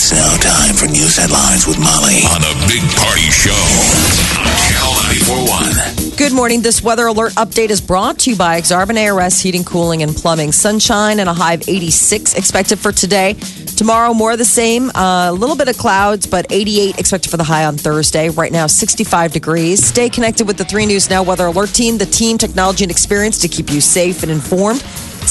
It's 0.00 0.12
now 0.12 0.36
time 0.36 0.76
for 0.76 0.86
news 0.86 1.16
headlines 1.16 1.66
with 1.66 1.76
Molly 1.76 2.22
on 2.30 2.40
a 2.42 2.54
big 2.68 2.82
party 2.94 3.28
show 3.34 3.50
on 3.50 4.54
Channel 4.70 4.94
941. 4.94 6.16
Good 6.16 6.32
morning. 6.32 6.62
This 6.62 6.80
weather 6.80 7.08
alert 7.08 7.32
update 7.32 7.70
is 7.70 7.80
brought 7.80 8.20
to 8.20 8.30
you 8.30 8.36
by 8.36 8.60
Aksarben 8.60 8.96
ARS 8.96 9.40
Heating, 9.40 9.64
Cooling, 9.64 10.04
and 10.04 10.14
Plumbing. 10.14 10.52
Sunshine 10.52 11.18
and 11.18 11.28
a 11.28 11.34
high 11.34 11.54
of 11.54 11.68
86 11.68 12.34
expected 12.34 12.78
for 12.78 12.92
today. 12.92 13.34
Tomorrow, 13.76 14.14
more 14.14 14.30
of 14.30 14.38
the 14.38 14.44
same. 14.44 14.90
Uh, 14.90 15.30
a 15.30 15.32
little 15.32 15.56
bit 15.56 15.66
of 15.66 15.76
clouds, 15.76 16.28
but 16.28 16.46
88 16.50 16.96
expected 16.96 17.28
for 17.28 17.36
the 17.36 17.42
high 17.42 17.64
on 17.64 17.76
Thursday. 17.76 18.28
Right 18.28 18.52
now, 18.52 18.68
65 18.68 19.32
degrees. 19.32 19.84
Stay 19.84 20.08
connected 20.08 20.46
with 20.46 20.58
the 20.58 20.64
3 20.64 20.86
News 20.86 21.10
Now 21.10 21.24
Weather 21.24 21.46
Alert 21.46 21.70
team, 21.70 21.98
the 21.98 22.06
team, 22.06 22.38
technology, 22.38 22.84
and 22.84 22.90
experience 22.92 23.38
to 23.38 23.48
keep 23.48 23.68
you 23.68 23.80
safe 23.80 24.22
and 24.22 24.30
informed. 24.30 24.84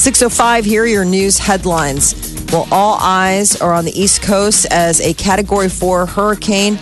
605, 0.08 0.64
here 0.64 0.84
are 0.84 0.86
your 0.86 1.04
news 1.04 1.36
headlines. 1.36 2.14
Well, 2.50 2.66
all 2.72 2.96
eyes 2.98 3.60
are 3.60 3.74
on 3.74 3.84
the 3.84 3.92
East 3.92 4.22
Coast 4.22 4.66
as 4.70 5.02
a 5.02 5.12
Category 5.12 5.68
4 5.68 6.06
hurricane 6.06 6.78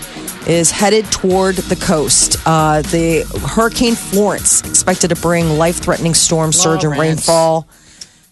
is 0.46 0.70
headed 0.70 1.10
toward 1.10 1.56
the 1.56 1.74
coast. 1.74 2.36
Uh, 2.46 2.82
the 2.82 3.22
Hurricane 3.52 3.96
Florence 3.96 4.60
expected 4.60 5.08
to 5.08 5.16
bring 5.16 5.58
life 5.58 5.78
threatening 5.78 6.14
storm 6.14 6.52
surge 6.52 6.84
and 6.84 6.96
rainfall 6.96 7.66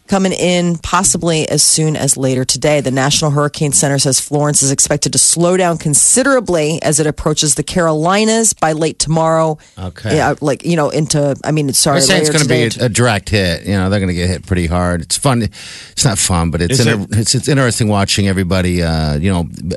coming 0.07 0.33
in 0.33 0.77
possibly 0.79 1.49
as 1.49 1.63
soon 1.63 1.97
as 1.97 2.17
later 2.17 2.45
today. 2.45 2.81
The 2.81 2.91
National 2.91 3.31
Hurricane 3.31 3.73
Center 3.73 3.99
says 3.99 4.21
Florence 4.21 4.63
is 4.63 4.71
expected 4.71 5.13
to 5.13 5.19
slow 5.19 5.57
down 5.57 5.79
considerably 5.79 6.81
as 6.83 7.01
it 7.01 7.07
approaches 7.07 7.55
the 7.55 7.63
Carolinas 7.63 8.53
by 8.53 8.73
late 8.73 8.99
tomorrow. 8.99 9.59
Okay. 9.79 10.17
Yeah, 10.17 10.35
like, 10.41 10.65
you 10.65 10.77
know, 10.77 10.91
into, 10.91 11.37
I 11.43 11.53
mean, 11.53 11.73
sorry, 11.73 12.01
They're 12.01 12.21
it's 12.21 12.31
going 12.31 12.43
to 12.43 12.49
be 12.49 12.83
a, 12.83 12.87
a 12.87 12.89
direct 12.89 13.31
hit. 13.31 13.65
You 13.65 13.73
know, 13.75 13.89
they're 13.89 14.01
going 14.01 14.09
to 14.09 14.15
get 14.15 14.29
hit 14.29 14.47
pretty 14.47 14.67
hard. 14.67 15.01
It's 15.01 15.17
fun. 15.17 15.43
It's 15.43 16.05
not 16.05 16.19
fun, 16.19 16.51
but 16.51 16.61
it's 16.61 16.81
Is 16.81 16.87
inter- 16.87 17.07
it's, 17.19 17.35
it's 17.35 17.49
interesting 17.49 17.89
watching 17.89 18.29
everybody. 18.29 18.83
Uh, 18.83 19.17
you 19.17 19.33
know, 19.33 19.45
b- 19.45 19.77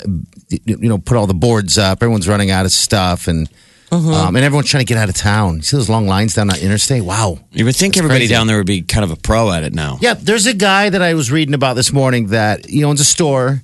b- 0.50 0.61
you 0.66 0.89
know, 0.89 0.98
put 0.98 1.17
all 1.17 1.28
the 1.28 1.33
boards 1.33 1.78
up. 1.78 2.00
Everyone's 2.02 2.28
running 2.28 2.52
out 2.52 2.66
of 2.66 2.72
stuff, 2.72 3.28
and 3.28 3.50
Mm-hmm. 3.91 4.11
um, 4.13 4.35
and 4.35 4.43
everyone's 4.43 4.69
trying 4.69 4.81
to 4.81 4.85
get 4.85 4.97
out 4.97 5.07
of 5.07 5.16
town. 5.16 5.57
You 5.57 5.61
see 5.61 5.77
those 5.77 5.89
long 5.89 6.07
lines 6.07 6.33
down 6.33 6.47
that 6.47 6.61
interstate? 6.61 7.03
Wow. 7.03 7.39
You 7.53 7.63
would 7.63 7.75
think 7.75 7.93
That's 7.93 7.99
everybody 7.99 8.21
crazy. 8.21 8.33
down 8.33 8.47
there 8.47 8.57
would 8.57 8.67
be 8.67 8.81
kind 8.81 9.05
of 9.05 9.11
a 9.11 9.16
pro 9.16 9.49
at 9.52 9.63
it 9.63 9.73
now. 9.73 9.97
Yeah, 10.02 10.13
there's 10.13 10.45
a 10.45 10.53
guy 10.53 10.89
that 10.89 11.02
I 11.02 11.13
was 11.13 11.31
reading 11.31 11.53
about 11.53 11.75
this 11.75 11.93
morning 11.93 12.27
that 12.27 12.65
he 12.65 12.83
owns 12.83 12.99
a 12.99 13.05
store, 13.05 13.63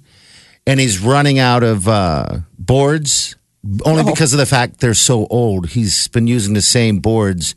and 0.65 0.79
he's 0.79 0.99
running 0.99 1.39
out 1.39 1.63
of 1.63 1.87
uh, 1.89 2.37
boards 2.57 3.35
only 3.85 4.03
because 4.03 4.33
of 4.33 4.39
the 4.39 4.45
fact 4.45 4.79
they're 4.79 4.93
so 4.93 5.27
old. 5.27 5.69
He's 5.69 6.07
been 6.07 6.27
using 6.27 6.53
the 6.53 6.61
same 6.61 6.99
boards 6.99 7.55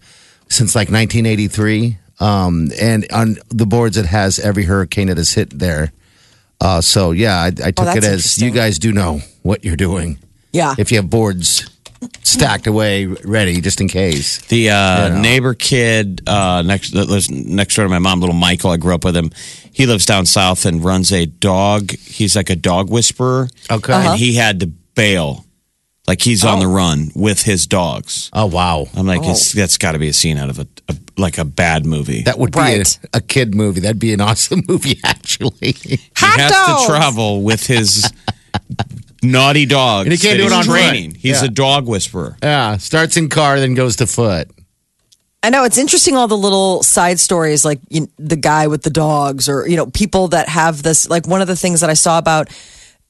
since 0.48 0.74
like 0.74 0.88
1983, 0.88 1.98
um, 2.20 2.70
and 2.80 3.06
on 3.12 3.36
the 3.48 3.66
boards 3.66 3.96
it 3.96 4.06
has 4.06 4.38
every 4.38 4.64
hurricane 4.64 5.08
that 5.08 5.16
has 5.16 5.32
hit 5.34 5.56
there. 5.56 5.92
Uh, 6.60 6.80
so 6.80 7.10
yeah, 7.12 7.36
I, 7.36 7.46
I 7.46 7.50
took 7.50 7.76
that's 7.76 7.96
it 7.98 8.04
as 8.04 8.42
you 8.42 8.50
guys 8.50 8.78
do 8.78 8.92
know 8.92 9.20
what 9.42 9.64
you're 9.64 9.76
doing. 9.76 10.18
Yeah. 10.52 10.74
If 10.78 10.90
you 10.90 10.98
have 10.98 11.10
boards 11.10 11.68
stacked 12.22 12.66
away, 12.66 13.06
ready 13.06 13.60
just 13.60 13.80
in 13.80 13.88
case. 13.88 14.38
The 14.46 14.70
uh, 14.70 15.08
You 15.08 15.14
know. 15.14 15.20
neighbor 15.20 15.54
kid 15.54 16.22
uh, 16.26 16.62
next 16.62 16.94
lives 16.94 17.30
next 17.30 17.74
door 17.76 17.84
to 17.84 17.88
my 17.88 17.98
mom, 17.98 18.20
little 18.20 18.34
Michael. 18.34 18.70
I 18.70 18.76
grew 18.76 18.94
up 18.94 19.04
with 19.04 19.16
him. 19.16 19.30
He 19.72 19.86
lives 19.86 20.06
down 20.06 20.26
south 20.26 20.64
and 20.66 20.82
runs 20.84 21.12
a 21.12 21.26
dog. 21.26 21.92
He's 21.92 22.34
like 22.36 22.48
a 22.50 22.56
dog 22.56 22.90
whisperer. 22.90 23.48
Okay. 23.70 23.92
and 23.92 24.18
he 24.18 24.34
had 24.34 24.60
to 24.60 24.66
bail, 24.66 25.44
like 26.06 26.22
he's 26.22 26.44
on 26.44 26.58
Oh. 26.58 26.60
the 26.60 26.68
run 26.68 27.10
with 27.14 27.42
his 27.42 27.66
dogs. 27.66 28.30
Oh 28.32 28.46
wow, 28.46 28.86
I'm 28.96 29.06
like, 29.06 29.20
it's, 29.24 29.52
that's 29.52 29.76
got 29.78 29.92
to 29.92 29.98
be 29.98 30.08
a 30.08 30.12
scene 30.12 30.38
out 30.38 30.48
of 30.50 30.58
a, 30.58 30.66
a 30.88 30.96
like 31.18 31.38
a 31.38 31.44
bad 31.44 31.84
movie. 31.86 32.22
that 32.22 32.38
would 32.38 32.54
Right. 32.56 32.76
be 32.84 33.08
a, 33.14 33.18
a 33.18 33.20
kid 33.20 33.54
movie. 33.54 33.80
That'd 33.80 33.98
be 33.98 34.12
an 34.12 34.20
awesome 34.20 34.62
movie, 34.68 34.98
actually. 35.04 35.72
he 35.72 35.98
has 36.16 36.50
dogs! 36.52 36.82
to 36.82 36.86
travel 36.88 37.42
with 37.42 37.66
his 37.66 38.10
naughty 39.26 39.66
dogs. 39.66 40.06
And 40.06 40.12
he 40.12 40.18
can't 40.18 40.36
do 40.38 40.42
it 40.44 40.44
he's 40.44 40.52
on 40.52 40.64
foot. 40.64 41.16
He's 41.18 41.42
Yeah. 41.42 41.44
a 41.44 41.48
dog 41.48 41.86
whisperer. 41.86 42.36
Yeah, 42.42 42.76
starts 42.78 43.16
in 43.16 43.28
car, 43.28 43.60
then 43.60 43.74
goes 43.74 43.96
to 43.96 44.06
foot. 44.06 44.50
I 45.42 45.50
know 45.50 45.64
it's 45.64 45.78
interesting 45.78 46.16
all 46.16 46.26
the 46.26 46.36
little 46.36 46.82
side 46.82 47.20
stories, 47.20 47.64
like 47.64 47.78
you, 47.88 48.08
the 48.18 48.36
guy 48.36 48.66
with 48.66 48.82
the 48.82 48.90
dogs, 48.90 49.48
or 49.48 49.68
you 49.68 49.76
know, 49.76 49.86
people 49.86 50.28
that 50.28 50.48
have 50.48 50.82
this. 50.82 51.08
Like 51.08 51.28
one 51.28 51.40
of 51.40 51.46
the 51.46 51.54
things 51.56 51.82
that 51.82 51.90
I 51.90 51.94
saw 51.94 52.18
about 52.18 52.48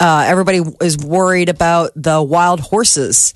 uh, 0.00 0.24
everybody 0.26 0.60
is 0.82 0.98
worried 0.98 1.48
about 1.48 1.92
the 1.96 2.22
wild 2.22 2.60
horses, 2.60 3.32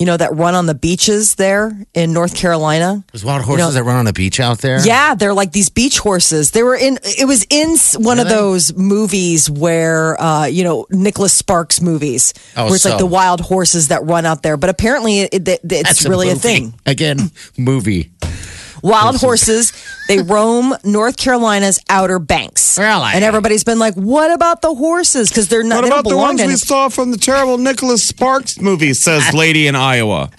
you 0.00 0.06
know, 0.06 0.16
that 0.16 0.34
run 0.34 0.54
on 0.56 0.66
the 0.66 0.74
beaches 0.74 1.36
there 1.36 1.72
in 1.94 2.12
North 2.12 2.34
Carolina. 2.36 3.04
There's 3.12 3.24
wild 3.24 3.42
horses 3.42 3.66
know- 3.66 3.70
that 3.72 3.84
run 3.84 3.96
on 3.96 4.04
the 4.04 4.12
beach 4.12 4.40
out 4.40 4.58
there. 4.58 4.84
Yeah, 4.84 5.14
they're 5.14 5.32
like 5.32 5.52
these 5.52 5.68
beach 5.68 5.98
horses. 5.98 6.50
They 6.50 6.62
were 6.64 6.74
in. 6.74 6.98
It 7.04 7.26
was 7.26 7.46
in 7.48 7.76
one 8.02 8.18
of 8.18 8.28
those 8.28 8.74
movies 8.76 9.48
where, 9.48 10.20
uh, 10.20 10.46
you 10.46 10.64
know, 10.64 10.86
Nicholas 10.90 11.32
Sparks 11.32 11.80
movies, 11.80 12.34
Oh, 12.56 12.66
where 12.66 12.74
it's 12.74 12.84
like 12.84 12.98
the 12.98 13.06
wild 13.06 13.40
horses 13.40 13.88
that 13.88 14.04
run 14.04 14.26
out 14.26 14.42
there. 14.42 14.56
But 14.56 14.70
apparently, 14.70 15.20
it, 15.20 15.32
it, 15.32 15.60
it's 15.62 15.82
That's 15.82 16.06
really 16.08 16.28
a 16.28 16.34
movie. 16.34 16.40
thing. 16.48 16.74
Again, 16.86 17.30
movie. 17.56 18.10
Wild 18.84 19.16
horses, 19.16 19.72
they 20.08 20.18
roam 20.20 20.74
North 20.84 21.16
Carolina's 21.16 21.78
Outer 21.88 22.18
Banks. 22.18 22.78
Really? 22.78 23.10
And 23.14 23.24
everybody's 23.24 23.64
been 23.64 23.78
like, 23.78 23.94
what 23.94 24.30
about 24.30 24.60
the 24.60 24.74
horses? 24.74 25.30
Because 25.30 25.48
they're 25.48 25.62
not, 25.62 25.76
What 25.76 25.82
they 25.84 25.88
don't 25.88 26.00
about 26.00 26.04
the 26.04 26.14
belong 26.14 26.36
ones 26.36 26.46
we 26.46 26.56
saw 26.56 26.90
from 26.90 27.10
the 27.10 27.16
terrible 27.16 27.56
Nicholas 27.56 28.06
Sparks 28.06 28.60
movie? 28.60 28.92
Says 28.92 29.32
lady 29.32 29.66
in 29.66 29.74
Iowa. 29.74 30.30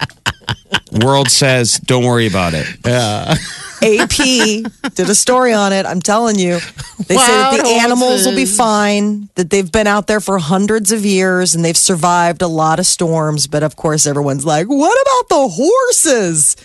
World 0.91 1.29
says, 1.29 1.79
don't 1.79 2.05
worry 2.05 2.27
about 2.27 2.53
it. 2.53 2.67
Yeah. 2.85 3.35
AP 3.81 4.63
did 4.95 5.09
a 5.09 5.13
story 5.13 5.53
on 5.53 5.73
it. 5.73 5.85
I'm 5.85 6.01
telling 6.01 6.39
you. 6.39 6.59
They 7.07 7.17
say 7.17 7.27
that 7.27 7.57
the 7.57 7.63
Wild 7.63 7.81
animals 7.83 8.25
will 8.25 8.35
be 8.35 8.45
fine, 8.45 9.27
that 9.35 9.49
they've 9.49 9.69
been 9.69 9.85
out 9.85 10.07
there 10.07 10.21
for 10.21 10.39
hundreds 10.39 10.91
of 10.91 11.05
years 11.05 11.53
and 11.53 11.63
they've 11.63 11.77
survived 11.77 12.41
a 12.41 12.47
lot 12.47 12.79
of 12.79 12.85
storms. 12.87 13.47
But 13.47 13.63
of 13.63 13.75
course, 13.75 14.07
everyone's 14.07 14.45
like, 14.45 14.67
what 14.67 14.97
about 15.01 15.29
the 15.29 15.47
horses? 15.49 16.55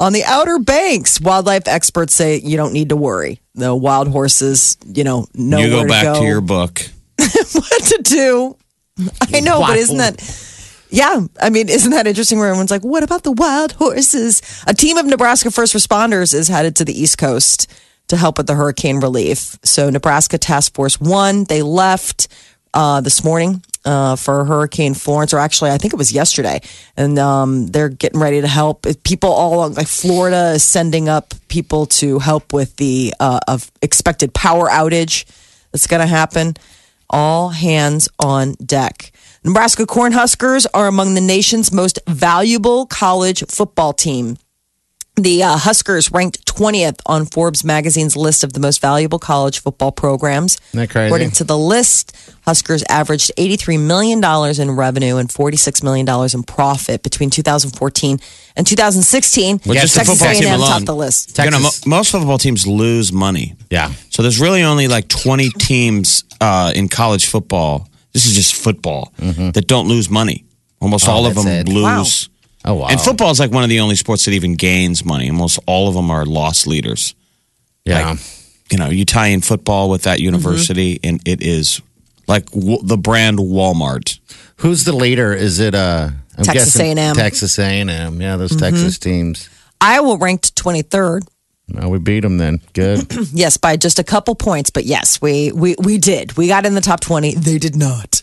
On 0.00 0.12
the 0.12 0.24
Outer 0.24 0.58
Banks, 0.58 1.20
wildlife 1.20 1.68
experts 1.68 2.14
say 2.14 2.40
you 2.40 2.56
don't 2.56 2.72
need 2.72 2.88
to 2.88 2.96
worry. 2.96 3.40
The 3.54 3.74
wild 3.74 4.08
horses, 4.08 4.76
you 4.86 5.04
know, 5.04 5.26
know 5.34 5.58
you 5.58 5.70
go 5.70 5.86
back 5.86 6.14
to, 6.14 6.20
to, 6.20 6.26
your 6.26 6.40
book. 6.40 6.82
what 7.18 7.82
to 7.84 8.00
do. 8.02 8.56
I 9.32 9.40
know, 9.40 9.60
but 9.60 9.76
isn't 9.76 9.98
that? 9.98 10.50
Yeah, 10.90 11.26
I 11.40 11.50
mean, 11.50 11.68
isn't 11.68 11.90
that 11.90 12.06
interesting? 12.06 12.38
Where 12.38 12.48
everyone's 12.48 12.70
like, 12.70 12.82
"What 12.82 13.02
about 13.02 13.22
the 13.22 13.32
wild 13.32 13.72
horses?" 13.72 14.42
A 14.66 14.74
team 14.74 14.96
of 14.96 15.06
Nebraska 15.06 15.50
first 15.50 15.74
responders 15.74 16.34
is 16.34 16.48
headed 16.48 16.76
to 16.76 16.84
the 16.84 16.98
East 16.98 17.18
Coast 17.18 17.70
to 18.08 18.16
help 18.16 18.38
with 18.38 18.46
the 18.46 18.54
hurricane 18.54 19.00
relief. 19.00 19.58
So, 19.64 19.90
Nebraska 19.90 20.38
Task 20.38 20.74
Force 20.74 21.00
One 21.00 21.44
they 21.44 21.62
left 21.62 22.28
uh, 22.72 23.00
this 23.00 23.24
morning 23.24 23.62
uh, 23.84 24.16
for 24.16 24.44
Hurricane 24.44 24.94
Florence, 24.94 25.32
or 25.32 25.38
actually, 25.38 25.70
I 25.70 25.78
think 25.78 25.92
it 25.92 25.96
was 25.96 26.12
yesterday, 26.12 26.60
and 26.96 27.18
um, 27.18 27.66
they're 27.66 27.88
getting 27.88 28.20
ready 28.20 28.40
to 28.40 28.48
help. 28.48 28.86
People 29.04 29.30
all 29.30 29.68
like 29.70 29.88
Florida 29.88 30.52
is 30.52 30.64
sending 30.64 31.08
up 31.08 31.34
people 31.48 31.86
to 31.86 32.18
help 32.18 32.52
with 32.52 32.76
the 32.76 33.14
uh, 33.20 33.40
of 33.46 33.70
expected 33.82 34.34
power 34.34 34.68
outage 34.68 35.24
that's 35.72 35.86
going 35.86 36.00
to 36.00 36.06
happen. 36.06 36.54
All 37.10 37.50
hands 37.50 38.08
on 38.18 38.54
deck. 38.54 39.12
Nebraska 39.44 39.84
Cornhuskers 39.84 40.66
are 40.72 40.86
among 40.86 41.14
the 41.14 41.20
nation's 41.20 41.70
most 41.70 41.98
valuable 42.06 42.86
college 42.86 43.44
football 43.46 43.92
team. 43.92 44.38
The 45.16 45.44
uh, 45.44 45.56
Huskers 45.56 46.10
ranked 46.10 46.44
20th 46.46 46.98
on 47.06 47.24
Forbes 47.26 47.62
magazine's 47.62 48.16
list 48.16 48.42
of 48.42 48.52
the 48.52 48.58
most 48.58 48.80
valuable 48.80 49.20
college 49.20 49.60
football 49.60 49.92
programs. 49.92 50.56
Isn't 50.70 50.80
that 50.80 50.90
crazy? 50.90 51.06
According 51.06 51.30
to 51.32 51.44
the 51.44 51.56
list, 51.56 52.16
Huskers 52.44 52.82
averaged 52.88 53.30
$83 53.38 53.80
million 53.80 54.18
in 54.60 54.70
revenue 54.76 55.16
and 55.18 55.28
$46 55.28 55.84
million 55.84 56.08
in 56.34 56.42
profit 56.42 57.04
between 57.04 57.30
2014 57.30 58.18
and 58.56 58.66
2016. 58.66 59.60
Well, 59.64 59.74
just 59.76 59.94
the 59.94 60.04
football 60.04 60.34
team 60.34 60.44
A&M 60.48 60.54
alone. 60.58 60.68
topped 60.68 60.86
the 60.86 60.96
list. 60.96 61.38
You 61.38 61.50
know, 61.50 61.60
mo- 61.60 61.70
most 61.86 62.10
football 62.10 62.38
teams 62.38 62.66
lose 62.66 63.12
money. 63.12 63.54
Yeah. 63.70 63.92
So 64.10 64.22
there's 64.22 64.40
really 64.40 64.64
only 64.64 64.88
like 64.88 65.06
20 65.06 65.48
teams 65.60 66.24
uh, 66.40 66.72
in 66.74 66.88
college 66.88 67.26
football. 67.26 67.88
This 68.12 68.26
is 68.26 68.34
just 68.34 68.54
football 68.56 69.12
that 69.18 69.66
don't 69.68 69.86
lose 69.86 70.10
money. 70.10 70.44
Almost 70.80 71.04
Mm-hmm. 71.06 71.12
Oh, 71.12 71.14
all 71.14 71.26
of 71.26 71.34
them 71.36 71.46
it. 71.46 71.68
lose. 71.68 72.28
Oh 72.64 72.74
wow. 72.74 72.88
And 72.88 73.00
football 73.00 73.30
is 73.30 73.40
like 73.40 73.50
one 73.50 73.62
of 73.62 73.68
the 73.68 73.80
only 73.80 73.94
sports 73.96 74.24
that 74.24 74.32
even 74.32 74.54
gains 74.54 75.04
money. 75.04 75.28
Almost 75.28 75.58
all 75.66 75.88
of 75.88 75.94
them 75.94 76.10
are 76.10 76.24
loss 76.24 76.66
leaders. 76.66 77.14
Yeah. 77.84 78.10
Like, 78.10 78.18
you 78.70 78.78
know, 78.78 78.88
you 78.88 79.04
tie 79.04 79.26
in 79.28 79.42
football 79.42 79.90
with 79.90 80.02
that 80.02 80.20
university, 80.20 80.98
and 81.04 81.20
it 81.28 81.42
is 81.42 81.82
like 82.26 82.50
w- 82.52 82.82
the 82.82 82.96
brand 82.96 83.38
Walmart. 83.38 84.18
Who's 84.56 84.84
the 84.84 84.94
leader? 84.94 85.34
Is 85.34 85.60
it 85.60 85.74
uh? 85.74 86.10
I'm 86.36 86.44
Texas 86.44 86.78
A&M. 86.80 87.14
Texas 87.14 87.58
A&M. 87.58 88.20
Yeah, 88.20 88.36
those 88.36 88.56
Texas 88.56 88.98
teams. 88.98 89.48
Iowa 89.80 90.16
ranked 90.16 90.56
23rd. 90.56 91.28
No, 91.68 91.88
we 91.88 91.98
beat 91.98 92.20
them 92.20 92.38
then. 92.38 92.60
Good. 92.72 93.06
Yes, 93.32 93.56
by 93.56 93.76
just 93.76 93.98
a 93.98 94.04
couple 94.04 94.34
points, 94.34 94.70
but 94.70 94.84
yes, 94.84 95.20
we 95.20 95.52
we 95.52 95.76
we 95.78 95.98
did. 95.98 96.36
We 96.36 96.48
got 96.48 96.66
in 96.66 96.74
the 96.74 96.80
top 96.80 97.00
20. 97.00 97.34
They 97.34 97.58
did 97.58 97.76
not. 97.76 98.22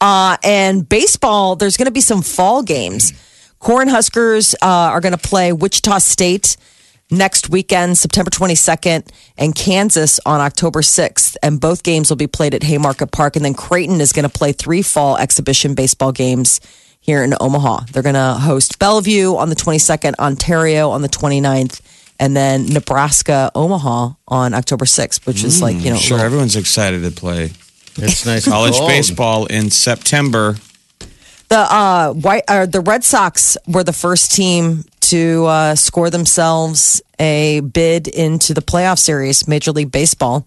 Uh, 0.00 0.36
and 0.44 0.88
baseball, 0.88 1.56
there's 1.56 1.76
going 1.76 1.86
to 1.86 1.92
be 1.92 2.00
some 2.00 2.22
fall 2.22 2.62
games. 2.62 3.12
Cornhuskers 3.60 4.54
uh, 4.54 4.66
are 4.66 5.00
going 5.00 5.12
to 5.12 5.18
play 5.18 5.52
Wichita 5.52 5.98
State 5.98 6.56
next 7.10 7.50
weekend, 7.50 7.98
September 7.98 8.30
22nd, 8.30 9.08
and 9.36 9.54
Kansas 9.54 10.18
on 10.24 10.40
October 10.40 10.80
6th. 10.80 11.36
And 11.42 11.60
both 11.60 11.82
games 11.82 12.08
will 12.08 12.16
be 12.16 12.26
played 12.26 12.54
at 12.54 12.62
Haymarket 12.62 13.10
Park. 13.12 13.36
And 13.36 13.44
then 13.44 13.54
Creighton 13.54 14.00
is 14.00 14.12
going 14.12 14.28
to 14.28 14.30
play 14.32 14.52
three 14.52 14.82
fall 14.82 15.16
exhibition 15.18 15.74
baseball 15.74 16.12
games 16.12 16.60
here 17.00 17.22
in 17.22 17.34
Omaha. 17.40 17.86
They're 17.92 18.02
going 18.02 18.14
to 18.14 18.34
host 18.34 18.78
Bellevue 18.78 19.36
on 19.36 19.48
the 19.48 19.56
22nd, 19.56 20.14
Ontario 20.18 20.90
on 20.90 21.02
the 21.02 21.08
29th, 21.08 21.80
and 22.18 22.36
then 22.36 22.66
Nebraska, 22.66 23.50
Omaha 23.54 24.12
on 24.28 24.54
October 24.54 24.84
6th, 24.84 25.26
which 25.26 25.42
is 25.42 25.62
like, 25.62 25.76
you 25.76 25.90
know, 25.90 25.96
Sure, 25.96 26.18
everyone's 26.18 26.56
excited 26.56 27.02
to 27.02 27.10
play 27.10 27.52
It's 27.96 28.26
nice. 28.26 28.44
college 28.48 28.78
baseball 28.80 29.46
in 29.46 29.70
September. 29.70 30.56
The 31.50 31.58
uh, 31.58 32.12
white 32.12 32.44
uh, 32.46 32.66
the 32.66 32.80
Red 32.80 33.02
Sox 33.02 33.56
were 33.66 33.82
the 33.82 33.92
first 33.92 34.30
team 34.30 34.84
to 35.00 35.46
uh, 35.46 35.74
score 35.74 36.08
themselves 36.08 37.02
a 37.18 37.58
bid 37.58 38.06
into 38.06 38.54
the 38.54 38.62
playoff 38.62 39.00
series, 39.00 39.48
Major 39.48 39.72
League 39.72 39.90
Baseball. 39.90 40.46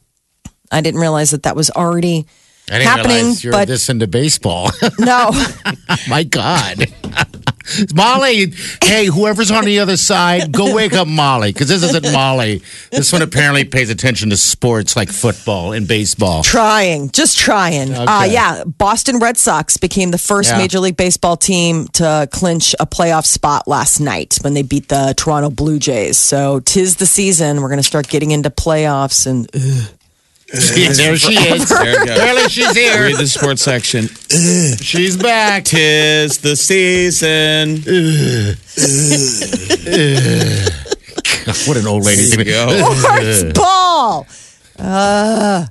I 0.71 0.79
didn't 0.79 1.01
realize 1.01 1.31
that 1.31 1.44
that 1.44 1.57
was 1.57 1.69
already 1.69 2.25
I 2.71 2.79
didn't 2.79 2.88
happening, 2.88 3.33
you're 3.39 3.51
but 3.51 3.67
this 3.67 3.89
into 3.89 4.07
baseball. 4.07 4.71
no. 4.97 5.31
My 6.07 6.23
God. 6.23 6.85
Molly, 7.95 8.54
hey, 8.83 9.06
whoever's 9.06 9.51
on 9.51 9.65
the 9.65 9.80
other 9.80 9.98
side, 9.98 10.51
go 10.51 10.74
wake 10.75 10.94
up 10.94 11.07
Molly 11.07 11.51
because 11.54 11.69
this 11.69 11.83
isn't 11.83 12.12
Molly. 12.12 12.62
This 12.92 13.12
one 13.12 13.21
apparently 13.21 13.63
pays 13.65 13.89
attention 13.89 14.30
to 14.31 14.38
sports 14.38 14.95
like 14.95 15.10
football 15.10 15.74
and 15.74 15.88
baseball. 15.88 16.44
trying, 16.44 17.10
just 17.12 17.38
trying. 17.38 17.94
Uh, 17.94 18.27
yeah, 18.30 18.63
Boston 18.65 19.19
Red 19.19 19.38
Sox 19.38 19.77
became 19.77 20.12
the 20.12 20.18
first 20.18 20.51
Yeah. 20.51 20.57
Major 20.57 20.80
League 20.80 20.98
Baseball 20.98 21.38
team 21.38 21.88
to 21.94 22.27
clinch 22.31 22.75
a 22.80 22.86
playoff 22.86 23.25
spot 23.25 23.68
last 23.68 24.00
night 24.00 24.38
when 24.42 24.54
they 24.54 24.62
beat 24.63 24.89
the 24.89 25.13
Toronto 25.16 25.50
Blue 25.50 25.80
Jays. 25.80 26.18
So 26.18 26.59
tis 26.59 26.98
the 26.98 27.06
season. 27.06 27.62
We're 27.62 27.69
going 27.69 27.77
to 27.77 27.83
start 27.83 28.07
getting 28.07 28.31
into 28.31 28.50
playoffs 28.50 29.25
and. 29.27 29.50
ugh. 29.56 29.89
There 30.53 31.17
she 31.17 31.33
is. 31.33 31.69
There 31.69 32.00
you 32.00 32.05
go. 32.05 32.13
Apparently 32.13 32.50
she's 32.50 32.75
here. 32.75 33.01
Read 33.03 33.17
the 33.17 33.27
sports 33.27 33.61
section. 33.63 34.07
She's 34.77 35.17
back. 35.17 35.63
Tis 35.65 36.38
the 36.39 36.55
season. 36.55 37.81
What 41.67 41.77
an 41.77 41.88
old 41.88 42.05
lady. 42.05 42.23
There 42.25 42.39
you 42.39 42.45
go. 42.45 42.94
Sports 42.94 43.57
ball. 43.57 44.27
Uh, 44.79 45.65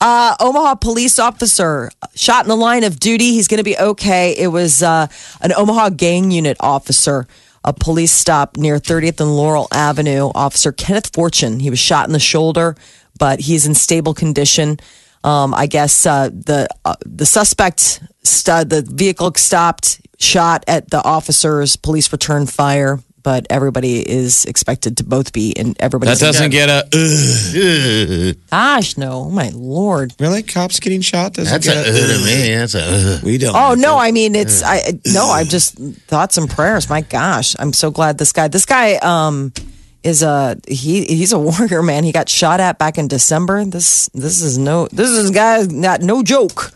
uh, 0.00 0.36
Omaha 0.40 0.76
police 0.76 1.18
officer 1.18 1.90
shot 2.14 2.44
in 2.44 2.48
the 2.48 2.56
line 2.56 2.84
of 2.84 2.98
duty. 3.00 3.32
He's 3.32 3.48
going 3.48 3.58
to 3.58 3.64
be 3.64 3.76
okay. 3.78 4.32
It 4.36 4.48
was 4.48 4.82
uh, 4.82 5.06
an 5.40 5.52
Omaha 5.52 5.90
gang 5.90 6.30
unit 6.30 6.56
officer. 6.60 7.26
A 7.64 7.72
police 7.72 8.12
stop 8.12 8.56
near 8.56 8.76
30th 8.78 9.20
and 9.20 9.34
Laurel 9.36 9.68
Avenue. 9.72 10.30
Officer 10.34 10.72
Kenneth 10.72 11.10
Fortune. 11.14 11.60
He 11.60 11.70
was 11.70 11.78
shot 11.78 12.06
in 12.06 12.12
the 12.12 12.18
shoulder, 12.18 12.76
but 13.18 13.40
he's 13.40 13.66
in 13.66 13.74
stable 13.74 14.14
condition. 14.14 14.78
Um, 15.22 15.54
I 15.54 15.66
guess 15.66 16.04
uh, 16.06 16.28
the 16.28 16.68
uh, 16.84 16.96
the 17.06 17.24
suspect, 17.24 18.02
st- 18.22 18.68
the 18.68 18.82
vehicle 18.82 19.32
stopped, 19.36 20.00
shot 20.18 20.64
at 20.68 20.90
the 20.90 21.02
officers. 21.02 21.76
Police 21.76 22.12
returned 22.12 22.50
fire, 22.50 23.00
but 23.22 23.46
everybody 23.48 24.06
is 24.06 24.44
expected 24.44 24.98
to 24.98 25.04
both 25.04 25.32
be 25.32 25.50
in 25.52 25.74
everybody. 25.80 26.12
That 26.12 26.20
doesn't 26.20 26.50
get 26.50 26.68
a. 26.68 26.84
Ugh. 26.92 28.36
Gosh, 28.50 28.98
no. 28.98 29.12
Oh, 29.12 29.30
my 29.30 29.50
Lord. 29.54 30.12
Really? 30.20 30.42
Cops 30.42 30.78
getting 30.78 31.00
shot? 31.00 31.32
Doesn't 31.32 31.50
That's 31.50 31.66
get 31.66 31.76
a 31.76 31.80
uh, 31.80 32.18
to 32.18 32.24
me. 32.24 32.54
That's 32.54 32.74
a 32.74 32.82
uh. 32.82 33.20
We 33.24 33.38
don't. 33.38 33.56
Oh, 33.56 33.74
no. 33.74 33.94
it. 33.96 34.00
I 34.00 34.12
mean, 34.12 34.34
it's, 34.34 34.62
I, 34.62 35.00
no, 35.06 35.26
I 35.26 35.44
just 35.44 35.76
thoughts 35.76 36.36
and 36.36 36.50
prayers. 36.50 36.90
My 36.90 37.00
gosh. 37.00 37.56
I'm 37.58 37.72
so 37.72 37.90
glad 37.90 38.18
this 38.18 38.32
guy, 38.32 38.48
this 38.48 38.66
guy, 38.66 38.96
um, 38.96 39.54
is 40.04 40.22
a 40.22 40.56
he 40.68 41.04
he's 41.04 41.32
a 41.32 41.38
warrior 41.38 41.82
man. 41.82 42.04
He 42.04 42.12
got 42.12 42.28
shot 42.28 42.60
at 42.60 42.78
back 42.78 42.98
in 42.98 43.08
december. 43.08 43.64
This 43.64 44.08
this 44.14 44.42
is 44.42 44.58
no 44.58 44.86
this 44.88 45.10
is 45.10 45.30
guy 45.30 45.64
not 45.64 46.02
no 46.02 46.22
joke. 46.22 46.72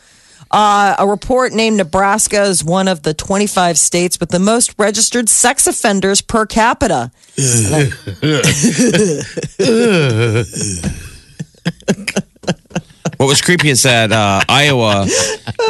Uh, 0.51 0.97
a 0.99 1.07
report 1.07 1.53
named 1.53 1.77
Nebraska 1.77 2.45
is 2.45 2.65
one 2.65 2.89
of 2.89 3.03
the 3.03 3.13
25 3.13 3.77
states 3.77 4.19
with 4.19 4.31
the 4.31 4.39
most 4.39 4.75
registered 4.79 5.29
sex 5.29 5.67
offenders 5.67 6.23
per 6.23 6.47
capita. 6.47 7.13
What 13.19 13.27
was 13.27 13.43
creepy 13.43 13.71
is 13.71 13.83
that 13.83 14.13
uh, 14.13 14.41
Iowa, 14.49 15.05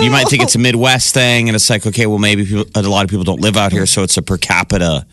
you 0.00 0.10
might 0.10 0.28
think 0.28 0.42
it's 0.42 0.54
a 0.54 0.58
Midwest 0.58 1.14
thing, 1.14 1.48
and 1.48 1.56
it's 1.56 1.70
like, 1.70 1.86
okay, 1.86 2.04
well, 2.04 2.18
maybe 2.18 2.44
people, 2.44 2.66
a 2.74 2.82
lot 2.82 3.04
of 3.04 3.10
people 3.10 3.24
don't 3.24 3.40
live 3.40 3.56
out 3.56 3.72
here, 3.72 3.86
so 3.86 4.02
it's 4.02 4.18
a 4.18 4.22
per 4.22 4.36
capita, 4.36 5.06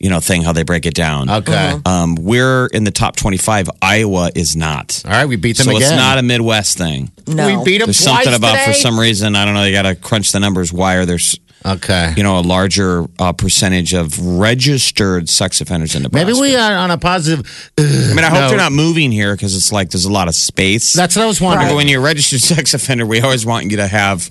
you 0.00 0.08
know, 0.10 0.20
thing 0.20 0.42
how 0.42 0.52
they 0.52 0.62
break 0.62 0.86
it 0.86 0.94
down. 0.94 1.28
Okay. 1.28 1.74
Um, 1.84 2.14
we're 2.14 2.66
in 2.66 2.84
the 2.84 2.90
top 2.92 3.16
twenty-five. 3.16 3.68
Iowa 3.82 4.30
is 4.34 4.54
not. 4.56 5.02
All 5.04 5.10
right, 5.10 5.26
we 5.26 5.36
beat 5.36 5.56
them 5.56 5.64
So 5.64 5.70
again. 5.76 5.82
it's 5.82 5.90
not 5.90 6.18
a 6.18 6.22
Midwest 6.22 6.78
thing. 6.78 7.10
No. 7.26 7.46
We 7.58 7.64
beat 7.64 7.78
them 7.78 7.86
There's 7.88 8.02
twice 8.04 8.24
something 8.24 8.34
about 8.34 8.58
for 8.58 8.66
today. 8.66 8.78
some 8.78 8.98
reason 8.98 9.34
I 9.36 9.44
don't 9.44 9.54
know. 9.54 9.64
You 9.64 9.72
got 9.72 9.82
to 9.82 9.94
crunch 9.94 10.32
the 10.32 10.40
numbers. 10.40 10.72
Why 10.72 10.94
are 10.94 11.04
there, 11.06 11.16
s- 11.16 11.36
Okay. 11.66 12.14
you 12.16 12.22
know, 12.22 12.38
a 12.38 12.40
larger 12.40 13.06
uh, 13.18 13.32
percentage 13.32 13.92
of 13.92 14.16
registered 14.62 15.28
sex 15.28 15.60
offenders 15.60 15.94
in 15.96 16.02
Nebraska? 16.04 16.26
Maybe 16.26 16.40
we 16.40 16.54
are 16.56 16.76
on 16.76 16.90
a 16.92 16.98
positive. 16.98 17.40
uh, 17.78 17.82
I 17.82 18.14
mean, 18.14 18.24
I 18.24 18.28
hope 18.30 18.40
no. 18.42 18.48
they're 18.50 18.56
not 18.58 18.72
moving 18.72 19.10
here 19.10 19.34
because 19.34 19.56
it's 19.56 19.72
like 19.72 19.90
there's 19.90 20.04
a 20.04 20.12
lot 20.12 20.28
of 20.28 20.34
space. 20.36 20.92
That's 20.92 21.16
what 21.16 21.22
I 21.24 21.26
was 21.26 21.40
wondering. 21.40 21.68
But 21.70 21.74
when 21.76 21.88
you're 21.88 22.00
a 22.00 22.04
registered 22.04 22.40
sex 22.56 22.72
offender, 22.74 23.04
we 23.04 23.20
always 23.20 23.44
want 23.44 23.70
you 23.70 23.78
to 23.78 23.88
have. 23.88 24.30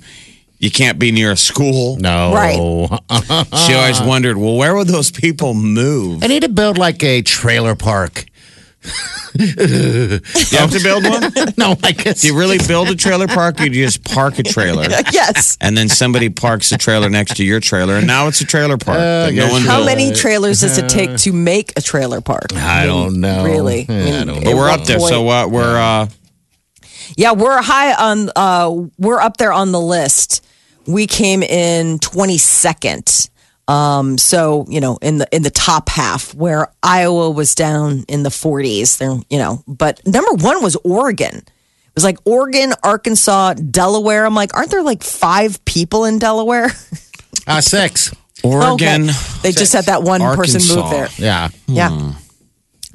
You 0.59 0.71
can't 0.71 0.97
be 0.97 1.11
near 1.11 1.31
a 1.31 1.37
school. 1.37 1.97
No. 1.97 2.33
Right. 2.33 2.57
She 3.67 3.73
always 3.73 4.01
wondered, 4.01 4.37
well, 4.37 4.55
where 4.55 4.75
would 4.75 4.87
those 4.87 5.11
people 5.11 5.53
move? 5.53 6.23
I 6.23 6.27
need 6.27 6.41
to 6.43 6.49
build 6.49 6.77
like 6.77 7.03
a 7.03 7.21
trailer 7.21 7.75
park. 7.75 8.25
You 9.35 10.19
have 10.57 10.71
to 10.71 10.79
build 10.81 11.03
one? 11.03 11.53
no, 11.57 11.75
I 11.83 11.91
guess. 11.91 12.21
Do 12.21 12.27
you 12.27 12.37
really 12.37 12.57
build 12.65 12.89
a 12.89 12.95
trailer 12.95 13.27
park, 13.27 13.59
or 13.59 13.67
do 13.69 13.77
you 13.77 13.85
just 13.85 14.03
park 14.03 14.39
a 14.39 14.43
trailer? 14.43 14.83
yes. 15.11 15.57
And 15.61 15.77
then 15.77 15.89
somebody 15.89 16.29
parks 16.29 16.71
a 16.71 16.77
trailer 16.77 17.09
next 17.09 17.35
to 17.37 17.43
your 17.45 17.59
trailer, 17.59 17.95
and 17.95 18.07
now 18.07 18.27
it's 18.27 18.41
a 18.41 18.45
trailer 18.45 18.77
park 18.77 18.97
that 18.97 19.33
no 19.33 19.49
one 19.51 19.61
How 19.61 19.77
built. 19.77 19.87
many 19.87 20.13
trailers 20.13 20.61
does 20.61 20.77
it 20.77 20.89
take 20.89 21.17
to 21.17 21.33
make 21.33 21.73
a 21.77 21.81
trailer 21.81 22.21
park? 22.21 22.53
I 22.55 22.85
don't 22.85 23.19
know. 23.19 23.43
Really? 23.45 23.85
Yeah, 23.87 24.21
I 24.21 24.25
don't 24.25 24.43
But 24.43 24.55
we're 24.55 24.69
up 24.69 24.85
there, 24.85 24.99
so 24.99 25.21
what? 25.23 25.51
We're 25.51 25.77
uh, 25.77 26.07
Yeah, 27.15 27.33
we're 27.33 27.61
high 27.61 27.93
on. 27.93 28.29
Uh, 28.35 28.87
we're 28.97 29.19
up 29.19 29.37
there 29.37 29.51
on 29.51 29.71
the 29.71 29.81
list. 29.81 30.45
We 30.87 31.07
came 31.07 31.43
in 31.43 31.99
twenty 31.99 32.37
second. 32.37 33.29
Um, 33.67 34.17
so 34.17 34.65
you 34.69 34.79
know, 34.79 34.97
in 35.01 35.17
the 35.17 35.27
in 35.35 35.43
the 35.43 35.49
top 35.49 35.89
half, 35.89 36.33
where 36.33 36.71
Iowa 36.81 37.29
was 37.29 37.53
down 37.53 38.05
in 38.07 38.23
the 38.23 38.31
forties. 38.31 38.97
There, 38.97 39.17
you 39.29 39.37
know, 39.37 39.63
but 39.67 40.05
number 40.07 40.31
one 40.31 40.63
was 40.63 40.75
Oregon. 40.77 41.35
It 41.35 41.95
was 41.95 42.03
like 42.03 42.17
Oregon, 42.25 42.73
Arkansas, 42.83 43.55
Delaware. 43.55 44.25
I'm 44.25 44.35
like, 44.35 44.55
aren't 44.55 44.71
there 44.71 44.83
like 44.83 45.03
five 45.03 45.63
people 45.65 46.05
in 46.05 46.19
Delaware? 46.19 46.69
Uh, 47.47 47.59
six. 47.61 48.13
Oregon. 48.43 49.09
Okay. 49.09 49.19
They 49.41 49.51
just 49.51 49.73
had 49.73 49.85
that 49.85 50.03
one 50.03 50.21
person 50.35 50.61
move 50.75 50.89
there. 50.91 51.09
Yeah. 51.17 51.49
Yeah. 51.65 52.13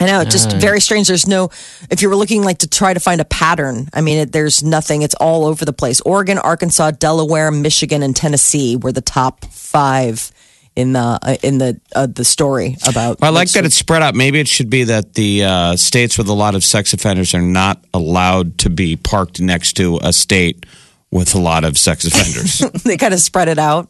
I 0.03 0.07
know, 0.07 0.25
just 0.25 0.53
very 0.53 0.81
strange. 0.81 1.09
There's 1.09 1.27
no, 1.27 1.51
if 1.91 2.03
you 2.03 2.09
were 2.09 2.17
looking 2.17 2.43
like 2.43 2.59
to 2.59 2.69
try 2.69 2.93
to 2.93 3.01
find 3.01 3.21
a 3.21 3.25
pattern, 3.25 3.89
I 3.93 4.01
mean, 4.01 4.19
it, 4.19 4.33
there's 4.33 4.63
nothing. 4.63 5.03
It's 5.03 5.15
all 5.15 5.45
over 5.45 5.65
the 5.65 5.73
place. 5.73 6.01
Oregon, 6.01 6.39
Arkansas, 6.39 6.93
Delaware, 6.93 7.51
Michigan, 7.51 8.03
and 8.03 8.15
Tennessee 8.15 8.77
were 8.77 8.93
the 8.93 9.01
top 9.01 9.45
five 9.47 10.33
in 10.75 10.93
the 10.93 11.19
uh, 11.23 11.37
in 11.43 11.59
the 11.59 11.81
uh, 11.95 12.07
the 12.07 12.25
story 12.25 12.77
about. 12.87 13.21
Well, 13.21 13.31
I 13.31 13.35
like 13.35 13.51
that 13.53 13.65
it's 13.65 13.77
spread 13.77 14.03
out. 14.03 14.15
Maybe 14.15 14.41
it 14.41 14.49
should 14.49 14.71
be 14.71 14.85
that 14.85 15.15
the 15.15 15.45
uh, 15.45 15.77
states 15.77 16.19
with 16.19 16.29
a 16.29 16.33
lot 16.33 16.55
of 16.55 16.65
sex 16.65 16.93
offenders 16.93 17.35
are 17.35 17.43
not 17.43 17.85
allowed 17.93 18.59
to 18.59 18.71
be 18.71 18.97
parked 18.97 19.41
next 19.41 19.75
to 19.75 19.99
a 20.03 20.13
state 20.13 20.67
with 21.11 21.35
a 21.35 21.39
lot 21.39 21.65
of 21.65 21.77
sex 21.77 22.05
offenders. 22.05 22.59
they 22.85 22.97
kind 22.97 23.15
of 23.15 23.21
spread 23.21 23.49
it 23.49 23.59
out, 23.59 23.89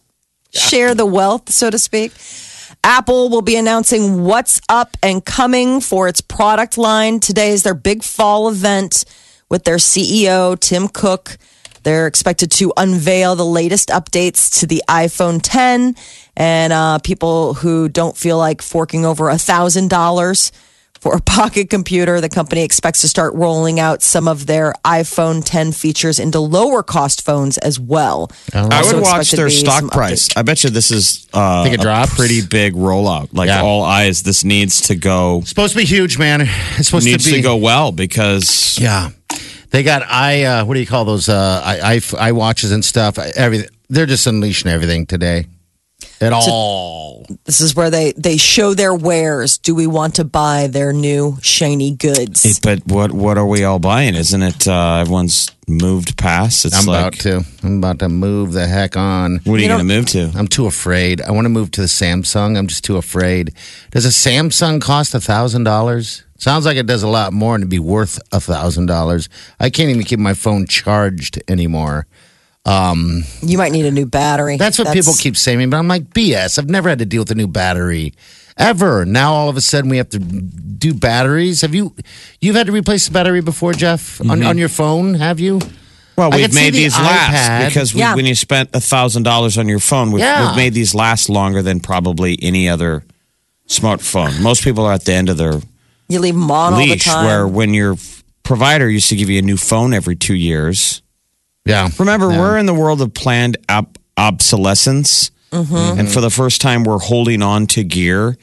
share 0.50 0.94
the 0.94 1.06
wealth, 1.06 1.50
so 1.50 1.70
to 1.70 1.78
speak. 1.78 2.12
Apple 2.84 3.28
will 3.28 3.42
be 3.42 3.54
announcing 3.54 4.24
what's 4.24 4.60
up 4.68 4.96
and 5.04 5.24
coming 5.24 5.80
for 5.80 6.08
its 6.08 6.20
product 6.20 6.76
line. 6.76 7.20
Today 7.20 7.50
is 7.50 7.62
their 7.62 7.74
big 7.74 8.02
fall 8.02 8.48
event 8.48 9.04
with 9.48 9.62
their 9.62 9.76
CEO, 9.76 10.58
Tim 10.58 10.88
Cook. 10.88 11.38
They're 11.84 12.08
expected 12.08 12.50
to 12.52 12.72
unveil 12.76 13.36
the 13.36 13.44
latest 13.44 13.90
updates 13.90 14.60
to 14.60 14.66
the 14.66 14.82
iPhone 14.88 15.40
10. 15.42 15.94
And 16.36 16.72
uh, 16.72 16.98
people 16.98 17.54
who 17.54 17.88
don't 17.88 18.16
feel 18.16 18.36
like 18.36 18.60
forking 18.60 19.04
over 19.04 19.30
a 19.30 19.34
$1,000 19.34 20.52
for 21.02 21.16
a 21.16 21.20
pocket 21.20 21.68
computer. 21.68 22.20
The 22.20 22.28
company 22.28 22.62
expects 22.62 23.00
to 23.00 23.08
start 23.08 23.34
rolling 23.34 23.80
out 23.80 24.02
some 24.02 24.28
of 24.28 24.46
their 24.46 24.72
iPhone 24.84 25.42
10 25.44 25.72
features 25.72 26.20
into 26.20 26.38
lower 26.38 26.84
cost 26.84 27.24
phones 27.24 27.58
as 27.58 27.80
well. 27.80 28.30
I 28.54 28.60
Also 28.78 28.94
would 28.94 29.02
watch 29.02 29.32
their 29.32 29.50
stock 29.50 29.90
price. 29.90 30.28
update. 30.28 30.38
I 30.38 30.42
bet 30.42 30.62
you 30.62 30.70
this 30.70 30.92
is 30.92 31.26
uh, 31.32 31.64
Think 31.64 31.74
it 31.74 31.84
a 31.84 32.06
pretty 32.08 32.46
big 32.46 32.74
rollout. 32.74 33.30
Like 33.32 33.48
Yeah. 33.48 33.62
all 33.62 33.82
eyes, 33.82 34.22
this 34.22 34.44
needs 34.44 34.82
to 34.82 34.94
go 34.94 35.40
supposed 35.44 35.72
to 35.72 35.78
be 35.78 35.84
huge, 35.84 36.18
man. 36.18 36.42
It's 36.78 36.86
supposed 36.86 37.04
needs 37.04 37.24
to 37.24 37.30
be... 37.30 37.36
Needs 37.36 37.46
to, 37.46 37.50
go 37.50 37.56
well 37.56 37.90
because 37.90 38.78
Yeah, 38.80 39.10
they 39.70 39.82
got 39.82 40.02
i. 40.08 40.44
Uh, 40.44 40.64
what 40.64 40.74
do 40.74 40.80
you 40.80 40.86
call 40.86 41.04
those? 41.04 41.28
Uh, 41.28 41.60
i 41.64 41.94
i 41.96 42.00
i 42.28 42.32
watches 42.32 42.70
and 42.70 42.84
stuff. 42.84 43.18
Everything. 43.18 43.68
They're 43.88 44.06
just 44.06 44.26
unleashing 44.28 44.70
everything 44.70 45.04
today. 45.06 45.46
At 46.22 46.32
all. 46.32 47.26
This 47.44 47.60
is 47.60 47.74
where 47.74 47.90
they, 47.90 48.12
they 48.12 48.36
show 48.36 48.74
their 48.74 48.94
wares. 48.94 49.58
Do 49.58 49.74
we 49.74 49.86
want 49.86 50.16
to 50.16 50.24
buy 50.24 50.66
their 50.66 50.92
new 50.92 51.38
shiny 51.42 51.92
goods? 51.92 52.42
Hey, 52.42 52.52
but 52.62 52.86
what 52.86 53.12
what 53.12 53.38
are 53.38 53.46
we 53.46 53.64
all 53.64 53.78
buying? 53.78 54.14
Isn't 54.14 54.42
it 54.42 54.68
uh, 54.68 54.98
everyone's 55.00 55.50
moved 55.68 56.16
past? 56.16 56.64
It's 56.64 56.78
I'm 56.78 56.86
like 56.86 57.00
about 57.00 57.12
to. 57.20 57.44
I'm 57.62 57.78
about 57.78 57.98
to 58.00 58.08
move 58.08 58.52
the 58.52 58.66
heck 58.66 58.96
on. 58.96 59.40
what 59.44 59.54
are 59.54 59.56
you, 59.58 59.62
You 59.62 59.68
going 59.68 59.78
to 59.78 59.84
move 59.84 60.06
to? 60.06 60.30
I'm 60.36 60.48
too 60.48 60.66
afraid. 60.66 61.20
I 61.22 61.30
want 61.32 61.44
to 61.44 61.48
move 61.50 61.70
to 61.72 61.80
the 61.80 61.86
Samsung. 61.86 62.56
I'm 62.58 62.66
just 62.66 62.84
too 62.84 62.96
afraid. 62.96 63.52
Does 63.90 64.04
a 64.04 64.08
Samsung 64.08 64.80
cost 64.80 65.14
a 65.14 65.20
thousand 65.20 65.64
dollars? 65.64 66.24
Sounds 66.38 66.66
like 66.66 66.76
it 66.76 66.86
does 66.86 67.04
a 67.04 67.08
lot 67.08 67.32
more 67.32 67.54
and 67.54 67.62
it'd 67.62 67.70
be 67.70 67.78
worth 67.78 68.20
a 68.32 68.40
thousand 68.40 68.86
dollars. 68.86 69.28
I 69.60 69.70
can't 69.70 69.90
even 69.90 70.02
keep 70.02 70.18
my 70.18 70.34
phone 70.34 70.66
charged 70.66 71.40
anymore. 71.48 72.06
Um, 72.64 73.24
you 73.42 73.58
might 73.58 73.72
need 73.72 73.86
a 73.86 73.90
new 73.90 74.06
battery. 74.06 74.56
That's 74.56 74.78
what 74.78 74.92
people 74.92 75.14
keep 75.14 75.36
saying, 75.36 75.68
but 75.70 75.76
I'm 75.78 75.88
like, 75.88 76.10
BS. 76.10 76.58
I've 76.58 76.70
never 76.70 76.88
had 76.88 77.00
to 77.00 77.06
deal 77.06 77.22
with 77.22 77.30
a 77.30 77.34
new 77.34 77.48
battery 77.48 78.14
ever. 78.56 79.04
Now 79.04 79.32
all 79.32 79.48
of 79.48 79.56
a 79.56 79.60
sudden 79.60 79.90
we 79.90 79.96
have 79.96 80.10
to 80.10 80.18
do 80.18 80.94
batteries. 80.94 81.62
Have 81.62 81.74
you? 81.74 81.94
You've 82.40 82.54
had 82.54 82.66
to 82.66 82.72
replace 82.72 83.06
the 83.06 83.12
battery 83.12 83.40
before, 83.40 83.72
Jeff, 83.72 84.20
on, 84.20 84.26
mm-hmm. 84.28 84.46
on 84.46 84.58
your 84.58 84.68
phone? 84.68 85.14
Have 85.14 85.40
you? 85.40 85.60
Well, 86.16 86.30
we've 86.30 86.54
made 86.54 86.74
the 86.74 86.82
these 86.84 86.96
last 86.96 87.32
iPad. 87.50 87.68
because 87.68 87.94
we, 87.94 88.00
Yeah. 88.00 88.14
when 88.14 88.26
you 88.26 88.34
spent 88.34 88.70
a 88.74 88.80
thousand 88.80 89.22
dollars 89.22 89.56
on 89.58 89.66
your 89.66 89.78
phone, 89.80 90.12
we've, 90.12 90.20
Yeah. 90.20 90.48
we've 90.48 90.56
made 90.56 90.74
these 90.74 90.94
last 90.94 91.28
longer 91.30 91.62
than 91.62 91.80
probably 91.80 92.38
any 92.42 92.68
other 92.68 93.02
smartphone. 93.66 94.40
Most 94.40 94.62
people 94.62 94.84
are 94.84 94.92
at 94.92 95.04
the 95.04 95.14
end 95.14 95.30
of 95.30 95.36
their 95.38 95.60
You 96.08 96.20
leave 96.20 96.34
them 96.34 96.50
on 96.50 96.74
all 96.74 96.78
the 96.78 96.86
leash, 96.86 97.04
time. 97.06 97.24
where 97.24 97.48
when 97.48 97.72
your 97.74 97.96
provider 98.42 98.88
used 98.88 99.08
to 99.08 99.16
give 99.16 99.30
you 99.30 99.38
a 99.38 99.42
new 99.42 99.56
phone 99.56 99.94
every 99.94 100.14
two 100.16 100.34
years. 100.34 101.01
Yeah. 101.64 101.88
Remember, 101.98 102.30
Yeah. 102.30 102.38
we're 102.40 102.58
in 102.58 102.66
the 102.66 102.74
world 102.74 103.00
of 103.00 103.14
planned 103.14 103.56
ob- 103.70 103.96
obsolescence. 104.16 105.30
Mm-hmm. 105.52 106.00
And 106.00 106.08
for 106.10 106.20
the 106.20 106.30
first 106.30 106.60
time, 106.60 106.82
we're 106.84 106.98
holding 106.98 107.42
on 107.42 107.66
to 107.68 107.84
gear 107.84 108.36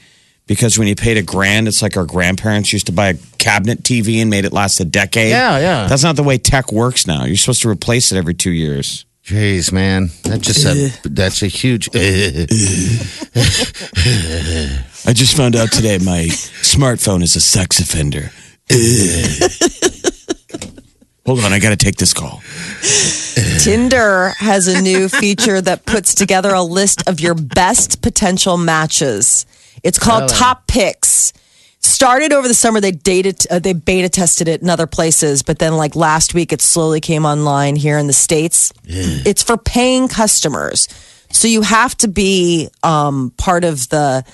because 0.45 0.77
when 0.77 0.87
you 0.87 0.95
paid 0.95 1.17
a 1.17 1.23
grand, 1.23 1.67
it's 1.67 1.81
like 1.81 1.97
our 1.97 2.05
grandparents 2.05 2.71
used 2.71 2.85
to 2.85 2.91
buy 2.91 3.09
a 3.09 3.15
cabinet 3.39 3.81
TV 3.83 4.21
and 4.21 4.29
made 4.29 4.45
it 4.45 4.53
last 4.53 4.79
a 4.79 4.85
decade. 4.85 5.29
Yeah, 5.31 5.57
yeah. 5.59 5.87
That's 5.87 6.03
not 6.03 6.15
the 6.15 6.23
way 6.23 6.37
tech 6.37 6.71
works 6.71 7.07
now. 7.07 7.25
You're 7.25 7.35
supposed 7.37 7.61
to 7.63 7.69
replace 7.69 8.11
it 8.11 8.17
every 8.17 8.35
two 8.35 8.51
years. 8.51 9.05
Jeez, 9.25 9.71
man, 9.71 10.09
that 10.23 10.41
just 10.41 10.65
a, 10.65 10.91
that's 11.07 11.43
a 11.43 11.47
huge. 11.47 11.87
I 15.05 15.13
just 15.13 15.35
found 15.37 15.55
out 15.55 15.71
today 15.71 15.97
my 15.99 16.25
smartphone 16.63 17.21
is 17.21 17.35
a 17.35 17.41
sex 17.41 17.79
offender. 17.79 18.31
Hold 21.29 21.41
on, 21.41 21.53
I 21.53 21.59
got 21.59 21.69
to 21.69 21.75
take 21.75 21.97
this 21.97 22.11
call. 22.11 22.41
Tinder 23.63 24.29
has 24.39 24.67
a 24.67 24.81
new 24.81 25.07
feature 25.07 25.61
that 25.61 25.85
puts 25.85 26.15
together 26.15 26.51
a 26.55 26.63
list 26.63 27.07
of 27.07 27.19
your 27.19 27.35
best 27.35 28.01
potential 28.01 28.57
matches. 28.57 29.45
It's 29.83 29.99
called 29.99 30.27
Top 30.27 30.65
Picks. 30.65 31.31
Started 31.81 32.33
over 32.33 32.47
the 32.47 32.55
summer, 32.55 32.81
they 32.81 32.93
dated, 32.93 33.45
uh, 33.51 33.59
they 33.59 33.73
beta 33.73 34.09
tested 34.09 34.47
it 34.47 34.63
in 34.63 34.71
other 34.71 34.87
places, 34.87 35.43
but 35.43 35.59
then 35.59 35.77
like 35.77 35.95
last 35.95 36.33
week, 36.33 36.51
it 36.51 36.63
slowly 36.63 36.99
came 36.99 37.27
online 37.27 37.75
here 37.75 37.99
in 37.99 38.07
the 38.07 38.13
states. 38.13 38.73
It's 39.23 39.43
for 39.43 39.55
paying 39.55 40.07
customers, 40.07 40.87
so 41.31 41.47
you 41.47 41.61
have 41.61 41.95
to 41.97 42.07
be 42.07 42.69
um, 42.81 43.33
part 43.37 43.63
of 43.63 43.87
the 43.89 44.25